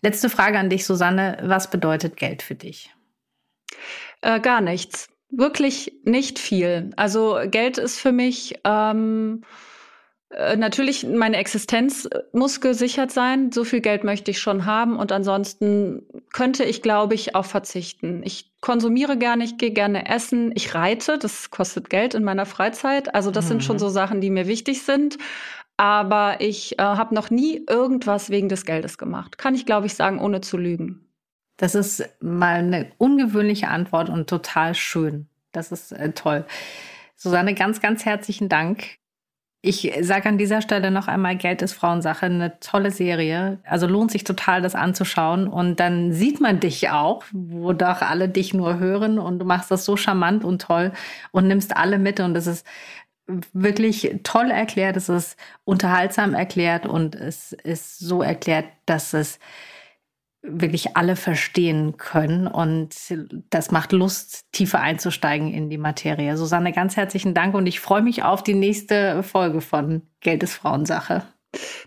Letzte 0.01 0.29
Frage 0.29 0.59
an 0.59 0.69
dich, 0.69 0.85
Susanne. 0.85 1.37
Was 1.41 1.69
bedeutet 1.69 2.17
Geld 2.17 2.41
für 2.41 2.55
dich? 2.55 2.93
Äh, 4.21 4.41
gar 4.41 4.59
nichts 4.59 5.12
wirklich 5.37 5.99
nicht 6.03 6.39
viel. 6.39 6.91
Also 6.95 7.37
Geld 7.45 7.77
ist 7.77 7.99
für 7.99 8.11
mich 8.11 8.59
ähm, 8.63 9.41
äh, 10.33 10.55
natürlich 10.55 11.05
meine 11.05 11.37
Existenz 11.37 12.09
muss 12.31 12.61
gesichert 12.61 13.11
sein. 13.11 13.51
So 13.51 13.63
viel 13.63 13.81
Geld 13.81 14.03
möchte 14.03 14.31
ich 14.31 14.39
schon 14.39 14.65
haben 14.65 14.97
und 14.97 15.11
ansonsten 15.11 16.03
könnte 16.31 16.63
ich, 16.63 16.81
glaube 16.81 17.13
ich, 17.13 17.35
auch 17.35 17.45
verzichten. 17.45 18.21
Ich 18.23 18.51
konsumiere 18.61 19.17
gerne, 19.17 19.43
ich 19.43 19.57
gehe 19.57 19.71
gerne 19.71 20.09
essen, 20.09 20.51
ich 20.55 20.73
reite, 20.73 21.17
das 21.17 21.51
kostet 21.51 21.89
Geld 21.89 22.15
in 22.15 22.23
meiner 22.23 22.45
Freizeit. 22.45 23.13
Also 23.13 23.31
das 23.31 23.45
mhm. 23.45 23.49
sind 23.49 23.63
schon 23.63 23.75
mhm. 23.75 23.81
so 23.81 23.89
Sachen, 23.89 24.21
die 24.21 24.29
mir 24.29 24.47
wichtig 24.47 24.83
sind. 24.83 25.17
Aber 25.77 26.39
ich 26.39 26.79
äh, 26.79 26.83
habe 26.83 27.15
noch 27.15 27.29
nie 27.29 27.65
irgendwas 27.67 28.29
wegen 28.29 28.47
des 28.47 28.65
Geldes 28.65 28.97
gemacht. 28.97 29.37
Kann 29.37 29.55
ich, 29.55 29.65
glaube 29.65 29.87
ich, 29.87 29.95
sagen, 29.95 30.19
ohne 30.19 30.41
zu 30.41 30.57
lügen. 30.57 31.12
Das 31.57 31.75
ist 31.75 32.03
mal 32.19 32.55
eine 32.55 32.91
ungewöhnliche 32.97 33.67
Antwort 33.67 34.09
und 34.09 34.29
total 34.29 34.75
schön. 34.75 35.27
Das 35.51 35.71
ist 35.71 35.91
äh, 35.91 36.11
toll. 36.11 36.45
Susanne, 37.15 37.53
ganz, 37.53 37.79
ganz 37.79 38.05
herzlichen 38.05 38.49
Dank. 38.49 38.97
Ich 39.65 39.93
sage 40.01 40.27
an 40.27 40.37
dieser 40.37 40.61
Stelle 40.61 40.91
noch 40.91 41.07
einmal, 41.07 41.37
Geld 41.37 41.61
ist 41.61 41.71
Frauensache, 41.71 42.25
eine 42.25 42.59
tolle 42.59 42.91
Serie. 42.91 43.59
Also 43.63 43.87
lohnt 43.87 44.11
sich 44.11 44.25
total, 44.25 44.61
das 44.61 44.75
anzuschauen. 44.75 45.47
Und 45.47 45.79
dann 45.79 46.11
sieht 46.11 46.41
man 46.41 46.59
dich 46.59 46.89
auch, 46.89 47.23
wo 47.31 47.71
doch 47.71 48.01
alle 48.01 48.27
dich 48.27 48.53
nur 48.53 48.77
hören 48.79 49.19
und 49.19 49.39
du 49.39 49.45
machst 49.45 49.71
das 49.71 49.85
so 49.85 49.95
charmant 49.95 50.43
und 50.43 50.61
toll 50.61 50.91
und 51.31 51.47
nimmst 51.47 51.77
alle 51.77 51.97
mit. 51.97 52.19
Und 52.19 52.35
es 52.35 52.47
ist 52.47 52.67
wirklich 53.53 54.19
toll 54.23 54.51
erklärt, 54.51 54.97
es 54.97 55.07
ist 55.07 55.37
unterhaltsam 55.63 56.33
erklärt 56.33 56.85
und 56.85 57.15
es 57.15 57.53
ist 57.53 57.99
so 57.99 58.21
erklärt, 58.21 58.65
dass 58.85 59.13
es 59.13 59.39
wirklich 60.43 60.95
alle 60.95 61.15
verstehen 61.15 61.97
können. 61.97 62.47
Und 62.47 62.95
das 63.49 63.71
macht 63.71 63.93
Lust, 63.93 64.51
tiefer 64.51 64.81
einzusteigen 64.81 65.53
in 65.53 65.69
die 65.69 65.77
Materie. 65.77 66.37
Susanne, 66.37 66.73
ganz 66.73 66.97
herzlichen 66.97 67.33
Dank 67.33 67.55
und 67.55 67.65
ich 67.65 67.79
freue 67.79 68.01
mich 68.01 68.23
auf 68.23 68.43
die 68.43 68.53
nächste 68.53 69.23
Folge 69.23 69.61
von 69.61 70.03
Geld 70.19 70.43
ist 70.43 70.55
Frauensache. 70.55 71.23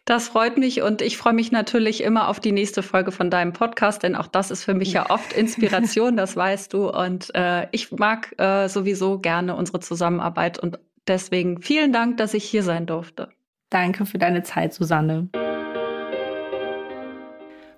Das 0.04 0.28
freut 0.28 0.58
mich 0.58 0.82
und 0.82 1.02
ich 1.02 1.16
freue 1.16 1.32
mich 1.32 1.50
natürlich 1.50 2.02
immer 2.02 2.28
auf 2.28 2.38
die 2.38 2.52
nächste 2.52 2.82
Folge 2.82 3.10
von 3.10 3.30
deinem 3.30 3.52
Podcast, 3.52 4.04
denn 4.04 4.14
auch 4.14 4.28
das 4.28 4.50
ist 4.50 4.64
für 4.64 4.74
mich 4.74 4.92
ja 4.92 5.06
oft 5.10 5.32
Inspiration, 5.32 6.16
das 6.16 6.36
weißt 6.36 6.72
du. 6.72 6.88
Und 6.88 7.34
äh, 7.34 7.66
ich 7.72 7.90
mag 7.92 8.38
äh, 8.38 8.68
sowieso 8.68 9.18
gerne 9.18 9.56
unsere 9.56 9.80
Zusammenarbeit 9.80 10.58
und 10.58 10.78
deswegen 11.08 11.60
vielen 11.60 11.92
Dank, 11.92 12.16
dass 12.18 12.34
ich 12.34 12.44
hier 12.44 12.62
sein 12.62 12.86
durfte. 12.86 13.30
Danke 13.70 14.06
für 14.06 14.18
deine 14.18 14.44
Zeit, 14.44 14.72
Susanne. 14.72 15.28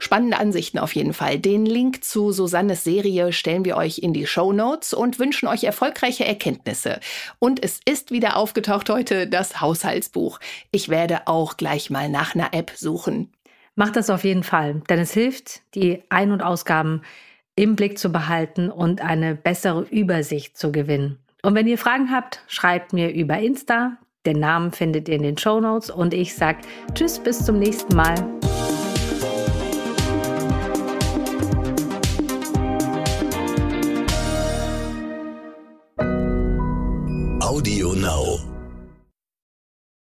Spannende 0.08 0.38
Ansichten 0.38 0.78
auf 0.78 0.94
jeden 0.94 1.12
Fall. 1.12 1.38
Den 1.38 1.66
Link 1.66 2.02
zu 2.02 2.32
Susannes 2.32 2.82
Serie 2.82 3.30
stellen 3.30 3.66
wir 3.66 3.76
euch 3.76 3.98
in 3.98 4.14
die 4.14 4.26
Show 4.26 4.54
Notes 4.54 4.94
und 4.94 5.18
wünschen 5.18 5.48
euch 5.48 5.64
erfolgreiche 5.64 6.24
Erkenntnisse. 6.24 6.98
Und 7.38 7.62
es 7.62 7.80
ist 7.84 8.10
wieder 8.10 8.38
aufgetaucht 8.38 8.88
heute 8.88 9.26
das 9.26 9.60
Haushaltsbuch. 9.60 10.40
Ich 10.70 10.88
werde 10.88 11.26
auch 11.26 11.58
gleich 11.58 11.90
mal 11.90 12.08
nach 12.08 12.34
einer 12.34 12.54
App 12.54 12.72
suchen. 12.74 13.34
Macht 13.74 13.96
das 13.96 14.08
auf 14.08 14.24
jeden 14.24 14.44
Fall, 14.44 14.80
denn 14.88 14.98
es 14.98 15.12
hilft, 15.12 15.60
die 15.74 16.02
Ein- 16.08 16.32
und 16.32 16.40
Ausgaben 16.40 17.02
im 17.54 17.76
Blick 17.76 17.98
zu 17.98 18.10
behalten 18.10 18.70
und 18.70 19.02
eine 19.02 19.34
bessere 19.34 19.82
Übersicht 19.90 20.56
zu 20.56 20.72
gewinnen. 20.72 21.18
Und 21.42 21.54
wenn 21.54 21.68
ihr 21.68 21.76
Fragen 21.76 22.10
habt, 22.10 22.40
schreibt 22.46 22.94
mir 22.94 23.12
über 23.12 23.40
Insta. 23.40 23.98
Den 24.24 24.40
Namen 24.40 24.72
findet 24.72 25.06
ihr 25.10 25.16
in 25.16 25.22
den 25.22 25.36
Show 25.36 25.60
Notes 25.60 25.90
und 25.90 26.14
ich 26.14 26.34
sage 26.34 26.60
Tschüss, 26.94 27.18
bis 27.18 27.44
zum 27.44 27.58
nächsten 27.58 27.94
Mal. 27.94 28.14